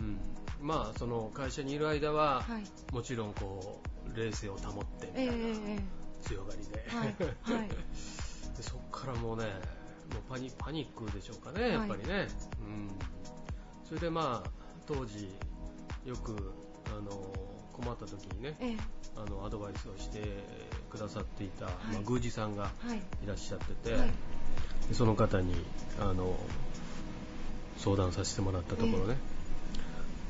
[0.00, 0.18] うん
[0.60, 2.64] まあその会社にいる間は、はい。
[2.92, 3.80] もちろんこ
[4.12, 5.78] う冷静を保ってみたええいな、え
[6.22, 7.16] 強がりで,、えはい。
[7.58, 7.68] はい。
[8.56, 9.44] でそこからもうね
[10.12, 12.26] もうパニパニックでしょうかねやっぱりね、
[12.60, 12.88] うん、
[13.86, 14.50] それでまあ
[14.86, 15.30] 当時
[16.04, 16.54] よく
[16.86, 17.10] あの
[17.72, 18.76] 困った時にねええ。
[19.16, 20.22] あのアドバイスをして
[20.88, 22.96] くださっていた、いまあ、宮司さんがはい。
[22.96, 24.08] いらっしゃってて、はい。
[24.88, 25.54] でその方に
[26.00, 26.36] あの
[27.76, 29.14] 相談させてもらったところね、も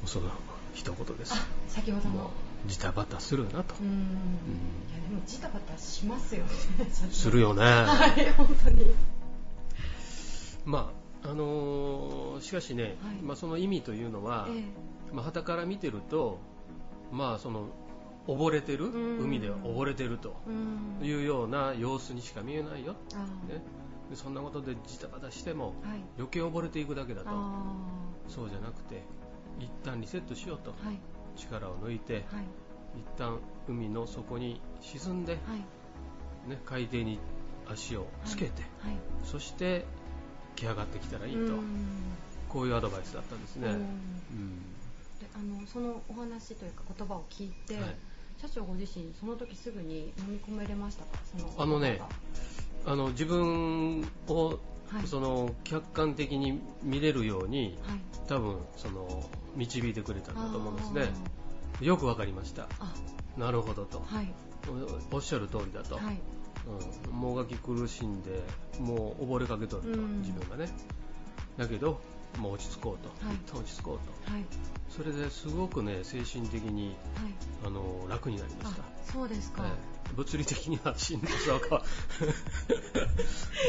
[0.04, 0.30] うその
[0.74, 2.30] 一言ですあ、先ほども
[2.66, 3.88] ジタバタするなと、うーん。
[3.88, 6.50] いや、でもジタバタしますよね。
[7.10, 8.94] するよね、はい、本当に。
[10.64, 10.92] ま
[11.24, 12.92] ああのーしかしね、はい
[13.22, 14.62] まあ、その意味というのは、え
[15.12, 16.38] まあ、旗から見てると、
[17.10, 17.66] まあ、その
[18.28, 18.86] 溺れてる？
[18.86, 19.18] ん。
[19.18, 20.36] 海で溺れてると。
[21.02, 23.62] いうような様子にしか見えないよ、ね、
[24.10, 26.02] でそんなことでジタバタしてもはい。
[26.18, 27.30] 余計溺れていくだけだと。
[27.30, 27.62] あ
[28.28, 29.02] そうじゃなくて
[29.58, 30.74] 一旦リセットしようと。
[31.36, 32.24] 力を抜いてはい。
[32.96, 36.50] 一旦海の底に沈んで、はい。
[36.50, 37.18] ね、海底に
[37.70, 38.96] 足をつけて、はい。
[39.24, 39.84] そして
[40.56, 41.40] 来上がってきたらいいと、
[42.48, 43.68] こういうアドバイスだったんですね。
[43.68, 43.78] うん。
[45.36, 47.96] あのそのお話というか言葉を聞いて、はい
[48.40, 51.18] 社長ご自身その時すぐに飲み込めれましたか？
[51.24, 52.00] そのあのね
[52.86, 54.58] あの自分を、
[54.90, 55.06] はい。
[55.06, 57.98] その客観的に見れるようにはい。
[58.28, 61.08] 多分その導いてくれたんだと思うんですね。
[61.80, 62.68] よくわかりました。
[62.78, 62.94] あ。
[63.36, 64.32] なるほどと、ーはい。
[65.12, 66.20] おおっしゃる通りだと、はい。
[67.06, 68.42] うん、もがき苦しんで
[68.80, 70.20] もう溺れかけとると、うん。
[70.20, 70.70] 自分がね。
[71.56, 72.00] だけど
[72.38, 73.36] もう落ち着こうと、はい。
[73.36, 74.32] 一旦落ち着こうと。
[74.32, 74.44] はい。
[74.88, 76.96] それですごくね精神的にはい。
[77.66, 78.82] あの楽になりまあした。
[79.12, 79.68] そうですか、え
[80.12, 80.14] え。
[80.16, 81.84] 物理的にはしんどさか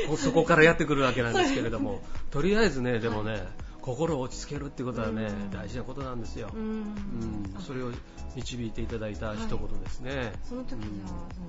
[0.17, 2.01] そこからやってくるわけなんですけれども、
[2.31, 3.47] とりあえずね、でもね、
[3.81, 5.51] 心を落ち着けるってことはね、うん。
[5.51, 6.49] 大事なことなんですよ。
[6.53, 7.55] ううん。
[7.59, 7.91] それを
[8.35, 10.33] 導いていただいた一言ですね。
[10.47, 10.81] その時うん。
[10.81, 11.47] じゃあ、その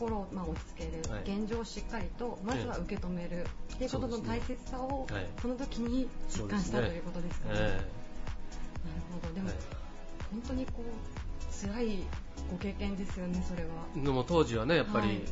[0.00, 1.40] 心を、まあ、落ち着ける、はい。
[1.40, 5.26] 現状をしっかりとまずは受け止める、っていうことの大切さをはい。
[5.40, 7.54] その時に実感した、ということですかね。
[7.54, 7.80] えなる
[9.12, 9.34] ほど。
[9.34, 9.56] でも、はい。
[10.32, 11.98] 本当にこう辛い
[12.50, 13.68] ご経験ですよねそれは。
[13.96, 15.08] えでも当時はね、やっぱはい。
[15.08, 15.24] り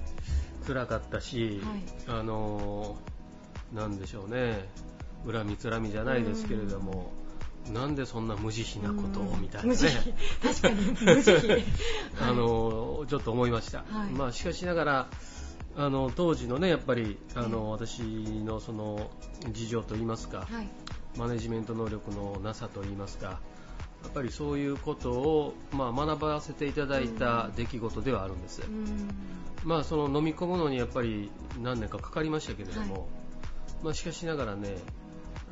[0.66, 1.60] 辛かったし、
[2.06, 3.18] あのー
[3.74, 4.66] なんでしょうね、
[5.30, 7.12] 恨みつらみじゃないですけれども、
[7.72, 9.68] なんでそんな無慈悲なことをみたいなね。
[9.68, 9.92] 無慈悲。
[10.42, 10.76] 確かに
[11.16, 11.56] 無慈悲。
[12.20, 14.10] あのちょっと思いました、はい。
[14.10, 15.06] まあ、しかしながら
[15.76, 19.10] あの当時のねやっぱりあの、私のその
[19.52, 20.68] 事情といいますか、はい。
[21.16, 23.40] マネジメント能力のなさといいますか
[24.02, 29.10] やっぱりそういうことを、まあ、学ばせていただいた出来事ではあるんです、うん。
[29.64, 33.02] まあ、その飲み込むのにやっぱり何年かかかりましたけれども、はい。
[33.82, 34.76] まあ、しかしながらね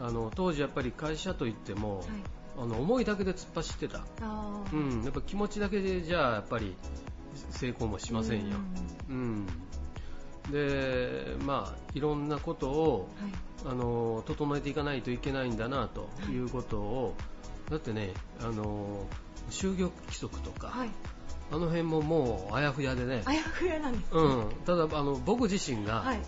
[0.00, 2.06] あの当時やっぱり会社といっても、はい。
[2.58, 4.00] あの思いだけで突っ走ってた。
[4.72, 6.74] うん、やっぱ気持ちだけでじゃあやっぱり
[7.50, 8.56] 成功もしませんよ。
[9.10, 9.46] うん、
[10.50, 13.32] でまあいろんなことをはい。
[13.64, 17.14] あの整えていかないといけないんだなということを、
[17.68, 19.06] だってねあの
[19.50, 20.90] 就業規則とか、はい。
[21.50, 24.20] あの辺ももうあやふやでね、あやふやなんですね。
[24.20, 26.20] うん、ただあの僕自身がはい。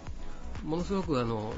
[0.65, 1.53] ものすごくあの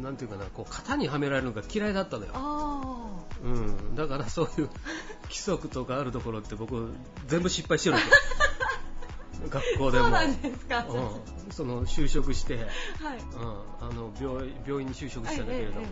[0.00, 2.32] なんていうかなこう型にはめられるのが嫌いだったのよ。
[2.34, 3.02] あ
[3.42, 4.70] うん、だからそういう
[5.24, 6.92] 規則とかあるところって僕
[7.26, 10.04] 全部失敗してるんですよ学校でも。
[10.04, 10.86] そうなんですか。
[10.88, 12.64] うん、その就職して、はい。
[12.64, 15.86] うん、あの病院病院に就職したんだけれども、ええ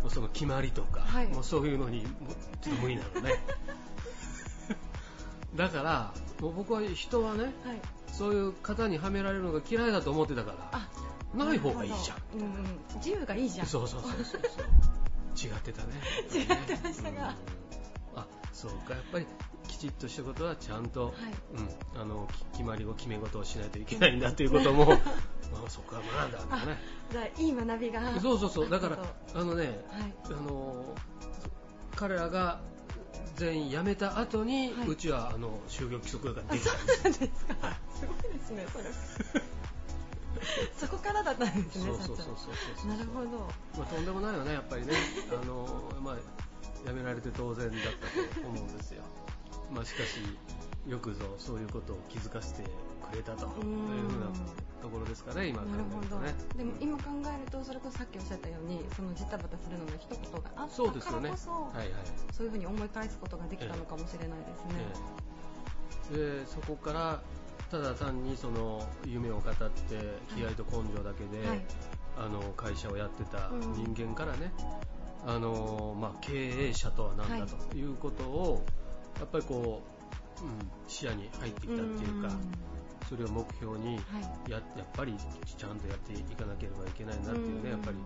[0.00, 0.02] え。
[0.02, 1.28] もうその決まりとか、はい。
[1.28, 2.04] もうそういうのに
[2.60, 3.40] ちょっと無理なのね。
[5.54, 7.54] だからもう僕は人はねはい。
[8.08, 10.56] そういう型にはめられるのが嫌いだと思ってたから。
[10.72, 10.88] あ
[11.34, 12.40] ない方がいいじゃん。
[12.40, 12.64] うんうん
[12.96, 13.66] 自由がいいじゃん。
[13.66, 14.24] そうそうそうそう。
[14.24, 14.40] そう
[15.34, 16.00] 違ってたね。
[16.32, 17.28] 違ってましたが。
[18.14, 18.20] うん。
[18.20, 18.94] あそうか。
[18.94, 19.26] やっぱり
[19.68, 21.14] きちっとしたことはちゃんと、
[21.94, 24.86] うん、あのき決まりを決め事をしないといけないんだということも、
[25.52, 26.78] まあ、そこは学んだんだね。
[27.10, 28.20] じゃあいい学びが。
[28.20, 28.70] そうそうそう。
[28.70, 28.98] だから
[29.34, 30.14] あのね、はい。
[30.26, 30.94] あの
[31.96, 32.60] 彼らが
[33.36, 34.88] 全員辞めた後に、はい。
[34.88, 37.02] うちはあの就業規則があできたんです。
[37.02, 37.54] そうなんですか。
[37.94, 38.78] すごいですねそ
[39.38, 39.53] れ
[40.76, 42.36] そこからだったんですねそうそうそうそう
[42.76, 42.88] そう。
[42.88, 43.28] なるほど。
[43.78, 44.92] まあ、とんでもないよね、やっぱりね、
[45.30, 45.66] あの
[46.00, 46.16] まあ、
[46.86, 49.02] 辞められて当然だったと思うんですよ、
[49.70, 50.20] まあ、しかし、
[50.86, 52.62] よくぞそういうことを気づかせて
[53.10, 53.46] くれたと。
[53.46, 54.26] いうふうな
[54.82, 56.34] ところですかね、今考えるとね。
[56.56, 61.88] でも今考えるとそれこそさっきおっしゃったようにそのジタバタするのの一言があったからこそはいはい。
[62.32, 64.74] そういうふうに思い返すことができたのかもしれないですね、
[66.12, 66.42] ええ。
[66.42, 67.22] でそこから
[67.70, 69.62] ただ単にその夢を語って
[70.34, 71.60] 気合と根性だけで、はい。
[72.16, 73.94] あの会社をやってたうん。
[73.94, 74.52] 人間からね、
[75.26, 78.64] あのまあ、経営者とは何だということを、
[79.18, 79.82] やっぱりこ
[80.40, 80.50] う、うん、
[80.86, 82.30] 視野に入ってきたっていうか、
[83.08, 83.96] それを目標に
[84.48, 87.70] や,、やっぱりちゃんとやっていかなければいけないなっていうね、うん。
[87.70, 87.96] やっぱり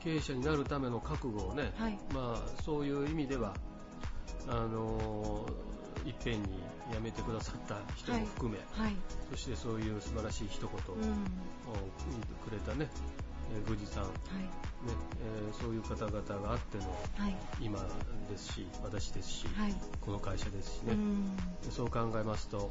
[0.00, 1.98] 経営者になるための覚悟をね、はい。
[2.14, 3.54] まあ、そういう意味では
[4.48, 5.46] あの
[6.04, 6.58] いっぺんに
[6.92, 8.96] 辞めてくださった人も含め、はい
[9.30, 11.24] そしてそういう素晴らしい一言を、うん。
[12.44, 12.88] くれたね、
[13.54, 14.10] えー宮司さん、ね
[15.24, 16.84] えーそういう方々があっての
[17.16, 17.36] はい。
[17.60, 17.78] 今
[18.30, 19.74] ですし、私ですし、はい。
[20.00, 21.32] この会社ですしね、うん。
[21.70, 22.70] そう考えますと、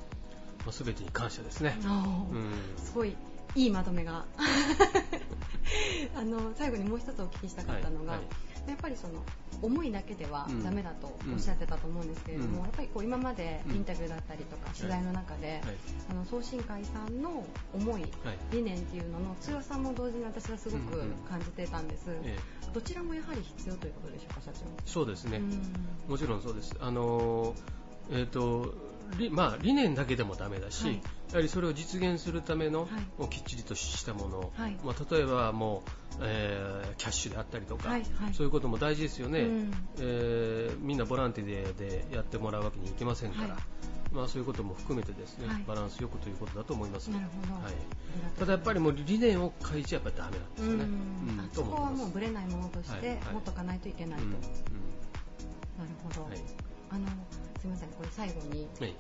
[0.65, 1.77] まあ、全てに感謝ですね。
[1.83, 2.51] うん。
[2.77, 3.15] すごい
[3.55, 4.25] いいまとめが
[6.15, 8.13] あの最後にもう一つお聞きしたかったのが、
[8.67, 9.23] やっぱりその
[9.61, 10.63] 思いだけではうん。
[10.63, 12.63] ダメだとおっしゃってたと思うんですけれども、うん。
[12.63, 15.61] やっぱりこう今までインタビューだったりとか取材の中で、はい。
[16.09, 18.09] あの送信会さんの思い、はい。
[18.51, 20.97] 理念っていうのの強さも同時に私はすごく
[21.29, 22.37] 感じてたんです、え
[22.73, 24.65] どちらもやはり必要ということでしょうか社長。
[24.85, 25.61] そうですね、うん。
[26.09, 26.75] もちろんそうです。
[26.79, 27.55] あのー
[28.11, 28.90] えーとり
[29.31, 30.95] まあ、理念だけでもダメだし、はい。
[30.95, 32.87] やはりそれを実現するための、
[33.17, 34.77] もうきっちりとしたもの、はい。
[34.83, 38.33] まあ、例えばもう、えーキャッシュであったりとか、はいはい。
[38.33, 39.71] そういうことも大事ですよね、うん。
[39.99, 43.63] えーみんなボランティアでやってもらうわけにいきませんから、はい。
[44.13, 45.63] まあ、そういうことも含めてですね、はい。
[45.65, 47.09] バランスよくということだと思います。
[47.09, 47.63] なるほど。
[47.63, 47.73] はい、
[48.37, 50.83] ただやっぱりもう理念を変えちゃやっぱりダメなんですよね。
[50.83, 51.39] うん。
[51.39, 53.17] あそこはもうぶれないものとしてはい。
[53.17, 53.33] はい。
[53.33, 54.31] 持っとかないといけないと、うん。
[54.31, 54.39] うん。
[54.41, 54.49] なる
[56.03, 56.39] ほど、はい
[56.91, 57.07] あの
[57.59, 58.95] すみませんこれ最後に、はい。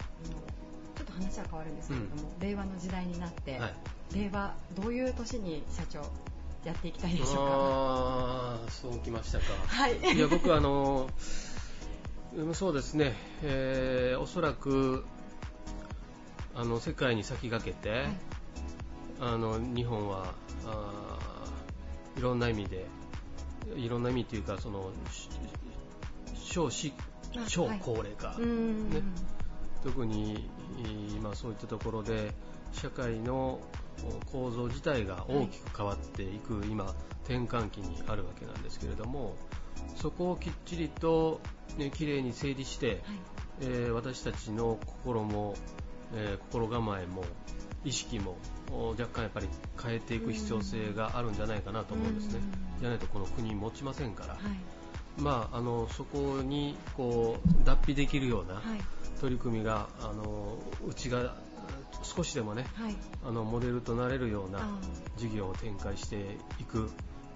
[0.95, 3.73] ちょっと話は変わるんですけれども、令和の時代になって、はい。
[4.15, 5.99] 令和どういう年に社長
[6.63, 7.41] やっていきたいでしょうか？
[7.41, 9.45] ああ、そうきましたか。
[9.67, 9.97] はい。
[10.15, 11.07] いや、僕はあの、
[12.35, 13.13] うんそうですね、
[13.43, 15.03] えーおそらく、
[16.55, 18.05] あの、世界に先駆けて、
[19.19, 20.33] あの、日本は、
[20.65, 22.85] あーいろんな意味で、
[23.75, 25.29] いろんな意味というか、その、し
[26.35, 27.10] 少子、あ
[27.47, 28.89] 超はい高齢化、うん。
[28.89, 29.01] ね、
[29.83, 30.49] 特に
[31.15, 32.33] 今そういったところで
[32.73, 33.59] 社会の
[34.31, 36.85] 構造自体が大きく変わっていく今
[37.23, 39.35] 転換期にあるわけなんですけれども
[39.95, 41.41] そこをきっちりと、
[41.77, 43.03] ね、きれいに整理して、
[43.61, 45.55] えー私たちの心も、
[46.15, 47.23] えー心構えも
[47.83, 48.37] 意識も
[48.71, 49.47] お若干やっぱり
[49.83, 52.39] 変えていく必要性があるんじゃないかなと思うんですね。
[52.79, 54.37] じゃないとこの国持ちませんから。
[55.17, 58.61] まあ、あのそこにこう脱皮できるような
[59.19, 60.57] 取り組みが、あの
[60.87, 61.35] うちが
[62.03, 62.95] 少しでもね、はい。
[63.23, 64.79] あのモデルとなれるようなあ
[65.17, 66.89] 事業を展開していく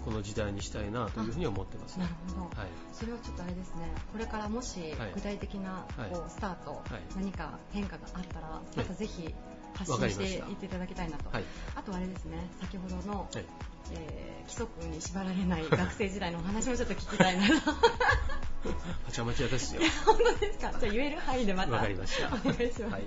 [0.03, 2.05] この時代にしたいなというふうに思ってますね。
[2.05, 2.69] なるほど、はい。
[2.93, 3.91] それはちょっとあれですね。
[4.11, 5.11] これからもしはい。
[5.13, 6.09] 具体的なはい。
[6.11, 6.81] こうスタート、はい。
[7.15, 9.33] 何か変化があったらまたぜひ
[9.75, 11.43] 発信していっていただきたいなと、はい。
[11.75, 12.49] あとあれですね。
[12.61, 13.45] 先ほどの、はい
[13.93, 17.71] えー規則に縛られない学生時代のお話もちょっと聞きたいなと。
[17.73, 19.81] はちゃまちゃですよ。
[20.05, 20.71] 本当ですか？
[20.79, 21.71] じゃあ言える範囲でまた。
[21.73, 22.27] わかりました。
[22.27, 23.03] お願いします、はい。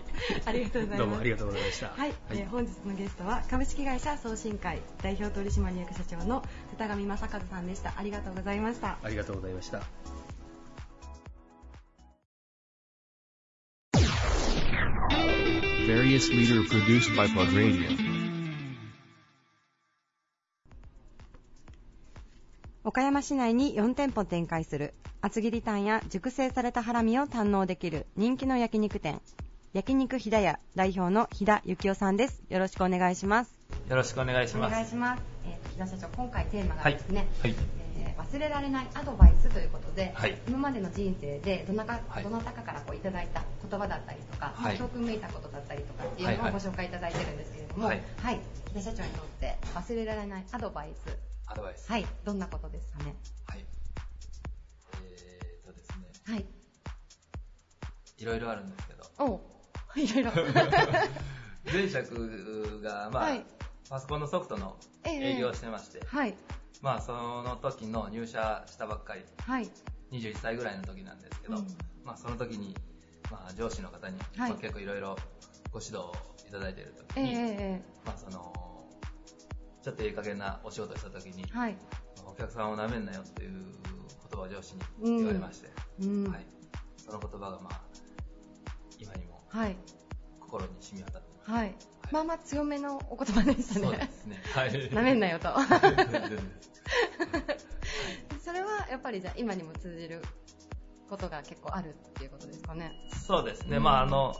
[0.46, 0.98] ありがとうございます。
[0.98, 1.86] どうもありがとうございました。
[1.90, 6.44] はい、えー本日のゲストは株式会社送信会代表取締役社長の
[6.76, 7.94] 二上正和さんでした。
[7.96, 8.98] ありがとうございました。
[9.00, 9.82] ありがとうございました。
[15.86, 18.07] Various leader produced by Plug Radio.
[22.88, 24.94] 岡山市内に4店舗展開する。
[25.20, 29.20] 厚切りタンや熟成されたハラミを堪能できる人気の焼肉店。
[29.74, 32.42] 焼肉ひだ屋代表の飛田幸雄さんです。
[32.48, 33.52] よろしくお願いします。
[33.90, 34.72] よろしくお願いします。
[34.72, 37.54] お願いします、えー、飛田社長今回テーマがはいですね、はい。
[37.98, 40.38] えー忘れられないアドバイスということで、はい。
[40.48, 42.24] 今までの人生でどなか、はい。
[42.24, 44.78] どなたかからこういただいた言葉だったりとか、はい。
[44.78, 46.52] 教訓めいたことだったりとかっていうのをはいはい。
[46.52, 48.00] ご紹介いただいてるんですけれども、はい。
[48.64, 51.90] 飛田社長にとって忘れられないアドバイスアドバイス。
[51.90, 52.06] はい。
[52.24, 53.16] どんなことですかね？
[53.46, 53.64] はい。
[55.02, 56.46] えーとですね、はい。
[58.18, 59.40] いろいろあるんですけど、おう。
[60.00, 60.32] いろいろ。
[61.72, 63.44] 前職が、まあ、はい。
[63.88, 66.34] パソコンのソフトの営業をしてまして、はい。
[66.82, 69.70] まあ、その時の入社したばっかり、はい。
[70.10, 71.66] 21歳ぐらいの時なんですけど、うん。
[72.04, 72.76] まあ、その時に、
[73.30, 74.50] まあ、上司の方に、はい。
[74.50, 75.16] まあ、結構いろいろ
[75.72, 76.12] ご指導を
[76.46, 77.82] いただいている時ええに、ええ。
[78.04, 78.52] まあ、その、
[79.88, 81.76] ちちょっといい加減なお仕事をした時に、はい。
[82.26, 83.62] お客さんを舐めんなよっていう言
[84.32, 85.70] 葉を上司に言われまして、
[86.02, 86.30] うん。
[86.30, 86.46] はい、
[86.98, 87.80] その言葉がまあ
[88.98, 89.76] 今にもはい。
[90.40, 91.50] 心に染み渡ってます。
[91.50, 91.74] はい。
[92.12, 93.86] まあまあ強めのお言葉でしたね。
[93.86, 94.42] そうですね。
[94.54, 94.94] はい。
[94.94, 95.48] なめんなよと。
[98.44, 100.20] それはやっぱりじゃあ今にも通じる
[101.08, 102.92] ことが結構あるっていうことですかね。
[103.26, 104.34] そうですね、うんまああの、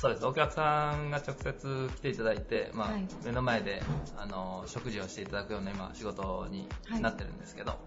[0.00, 3.82] そうです、お客さんが直接来ていただいて、まあはい目の前で
[4.16, 7.78] あの食事をしていただくような今仕事にはいなってるんですけど、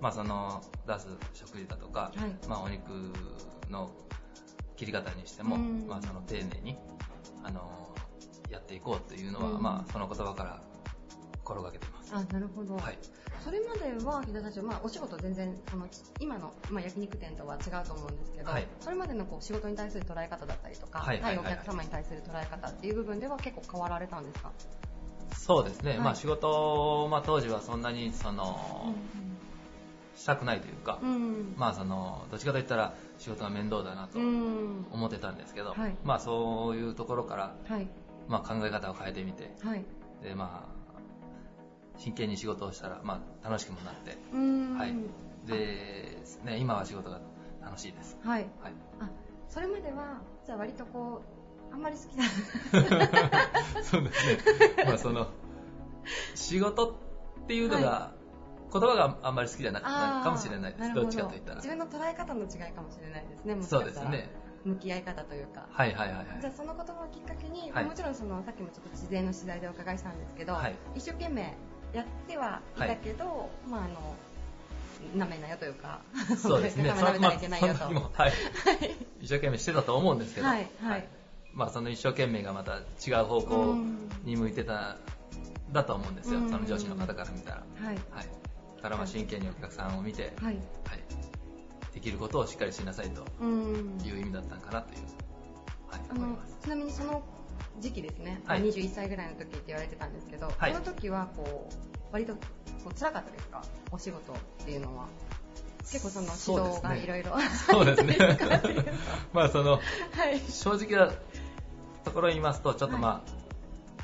[0.00, 3.12] まあその出す食事だとか、はいまあお肉
[3.70, 3.90] の
[4.76, 6.78] 切り方にしても、うんまあその丁寧に
[7.42, 7.92] あの
[8.50, 10.60] やっていこうというのは、うんまあその言葉から
[11.42, 12.14] 心がけてます。
[12.14, 12.76] あ、なるほど。
[12.76, 12.98] はい。
[13.44, 15.86] それまでは、木田社長、まあ、お仕事全然、その、
[16.20, 24.52] 今の、まあ、焼肉店とは違うと思うんですけど、はいそれまでのこう仕事に対する捉え方だったりとか、はいお客様に対する捉え方っていう部分では結構変わられたんですか？
[25.32, 28.94] そうですね、はいまあ仕事、まあ当時はそんなにその、
[30.16, 31.54] したくないというか、うん。
[31.56, 34.86] まあその、どっちかといったら仕事が面倒だなとうん。
[34.90, 37.88] 思ってたんですけど、はいまあそういうところから、はい。
[38.26, 39.84] まあ考え方を変えてみて、はい。
[40.22, 40.77] でまあ、
[41.98, 44.78] 真剣に仕事をしたら、まあ楽しくもなって、うん。
[44.78, 44.94] はい。
[45.46, 47.20] で、ね、今は仕事が
[47.62, 48.16] 楽しいです。
[48.22, 48.42] はい。
[48.62, 48.72] はい。
[49.00, 49.10] あ、
[49.48, 51.22] それまでは、じゃあ割とこ
[51.70, 52.24] う、あんまり好きな。
[53.82, 54.38] そうですね。
[54.86, 55.28] まあその、
[56.34, 56.90] 仕事
[57.44, 58.12] っていうのが、
[58.70, 60.94] 言葉があんまり好きじゃなあーかもしれないです。
[60.94, 61.68] どっちかといったら自。
[61.68, 64.30] 分の捉え方の違いかもしれないですね、もしそうですね。
[64.64, 65.66] 向き合い方というか。
[65.70, 66.26] はいはいはいはい。
[66.40, 71.56] じゃあその言葉をきっかけに、はいもちろんそのさっきもちょっと事前の取材でお伺いしたんですけど、はい一生懸命
[71.92, 74.14] やってはいたけど、まああの
[75.16, 76.00] なめんなよというか、
[76.36, 76.90] そうですね。
[76.90, 77.74] お客様舐めたらいけないよと。
[77.74, 78.32] その時もはい。
[79.20, 81.08] 一生懸命してたと思うんですけど、はいはい
[81.54, 83.76] まあその一生懸命がまた違う方向
[84.24, 84.96] に向いてた、
[85.72, 86.40] だと思うんですよ。
[86.40, 87.56] うんその上司の方から見たら。
[87.80, 88.28] はいはい。
[88.76, 90.64] だからまあ真剣にお客さんを見て、はいはい。
[91.94, 95.00] できることをしっかりしなさいとうんいう意味だったんかなという、
[95.90, 96.58] はい、あの思います。
[96.62, 97.22] ちなみにその
[97.80, 98.62] 時期ですね、はい。
[98.62, 100.72] 21歳ぐらいの時って言われてたんですけど、はい。
[100.72, 101.74] その時はこう
[102.12, 102.40] 割とこ
[102.90, 103.62] う辛かったですか？
[103.90, 105.06] お仕事っていうのは。
[105.90, 107.32] 結構その指導がいろいろ。
[107.70, 108.18] そうですね。
[109.32, 109.80] まあその、は
[110.30, 110.40] い。
[110.50, 111.10] 正直な
[112.04, 113.32] ところを言いますと、ちょっとまあ、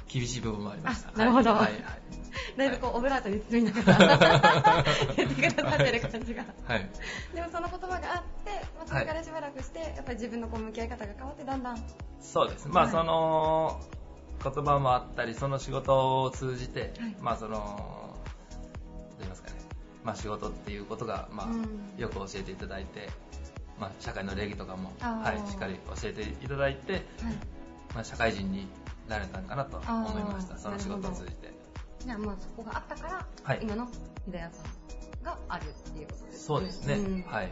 [0.08, 1.10] 厳しい部分もありました。
[1.10, 1.50] あなるほど。
[1.50, 1.82] はいはい。
[2.56, 4.84] だいぶこうオブラートに包みながら
[5.16, 6.44] 言ってくださってる感じが。
[6.66, 6.90] はい。
[7.34, 11.84] でもその言葉があって、まあ、それからしばらくして、やっぱり自分のこう向き合い方が変わってだんだん。
[12.20, 12.68] そうです。
[12.68, 12.92] まあ、はい。
[12.92, 13.80] その
[14.42, 17.16] 言葉もあったり、その仕事を通じて、はい。
[17.20, 19.56] まあ、その、どう言いますかね、
[20.02, 21.92] まあ、仕事っていうことが、まあうん。
[21.96, 23.08] よく教えていただいて、
[23.78, 27.02] まあ、社会の礼儀とかも、はい、しっかり教えていただいて、はい。
[27.94, 28.68] まあ、社会人に
[29.08, 30.58] なれたんかなと思いました。
[30.58, 31.53] その仕事を通じて。
[32.04, 33.60] じゃあまあそこがあったから、はい。
[33.62, 33.88] 今の
[34.26, 34.62] 秀谷さ
[35.20, 36.38] んがあるっていうことですね。
[36.38, 36.96] そうですね。
[36.96, 37.22] ん。
[37.22, 37.50] はい。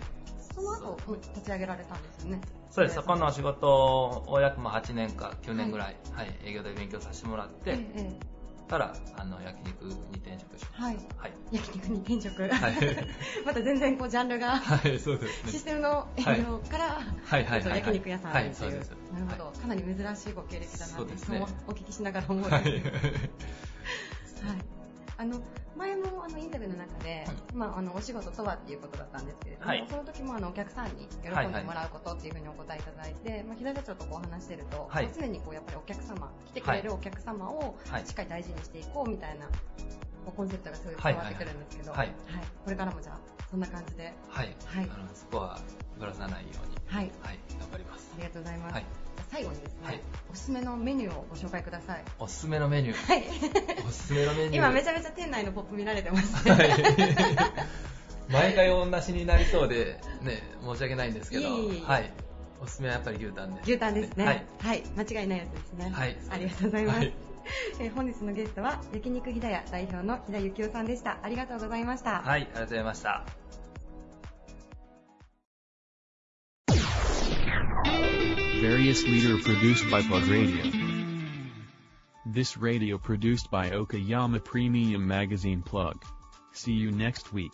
[0.54, 2.40] その後立ち上げられたんですよね。
[2.70, 2.96] そうです。
[2.96, 8.32] そこの仕事を約まあ8年か9年ぐらい、はい、営業で勉強させてもらって、えええ
[8.72, 10.82] から、あの、焼肉に転職しました。
[10.84, 10.96] はい。
[11.18, 11.32] はい。
[11.52, 12.74] 焼肉に転職、はい。
[13.44, 15.52] また全然こうジャンルが、はい、そうですね。
[15.52, 16.84] システムの営業から、
[17.22, 17.44] はい。
[17.44, 17.62] はい。
[17.62, 17.70] はい。
[17.70, 17.78] はい。
[17.80, 18.54] 焼肉屋さんはっていう、い。
[18.54, 18.90] そうです。
[19.12, 21.46] なるほど、かなり珍しいご経歴だなってそうですね。
[21.66, 22.48] お聞きしながら思う。
[22.48, 22.62] んはい。
[24.42, 24.58] はい、
[25.18, 25.40] あの
[25.76, 29.86] 前もあのインタビューの中で、まあ、あのお仕事とはっていうことだったんですけれども、はい。
[29.88, 35.04] その時もあのお客さんに喜んでもらうことっていうふうにお答えいただいて、まあ、平田社長とこう話してると、はい。
[35.04, 38.06] まあ常にこうやっぱりお客様来てくれるお客様をはい。
[38.06, 39.48] しっかり大事にしていこうみたいな、
[40.30, 42.08] コンセプトがすごい伝わってくるんですけど、はいはい
[42.64, 44.56] これからもじゃあそんな感じで、はい。
[44.64, 45.60] はいあの、そこは
[45.98, 48.10] ぶらさないように、はい、はい、頑張ります。
[48.14, 48.72] ありがとうございます。
[48.74, 50.00] はいじゃあ最後にですね、はい
[50.32, 52.04] おすすめのメニューをご紹介ください。
[52.18, 53.12] おすすめのメニュー。
[53.12, 53.24] はい。
[53.86, 54.56] おすすめのメニュー。
[54.56, 56.70] 今めちゃめちゃ店内のポップ見られてます、 はい。
[58.30, 61.50] 毎回同じになりそうで、ね、申し訳ないんですけど、
[61.84, 62.10] はい。
[62.62, 63.70] おすすめはやっぱり牛タンです。
[63.70, 64.24] 牛タンですね。
[64.24, 64.46] はい。
[64.60, 64.82] はい。
[64.96, 65.90] 間違いないやつですね。
[65.92, 67.31] はいありがとうございます。
[67.42, 71.18] はいえー本日のゲストは、焼肉ひだや代表のひだゆきおさんでした。
[71.22, 72.22] ありがとうございました。
[72.22, 73.24] はい、ありがとうございました。
[78.62, 80.70] Various leader produced by Plug Radio.
[82.24, 85.96] This radio produced by Okayama Premium Magazine Plug.
[86.52, 87.52] See you next week.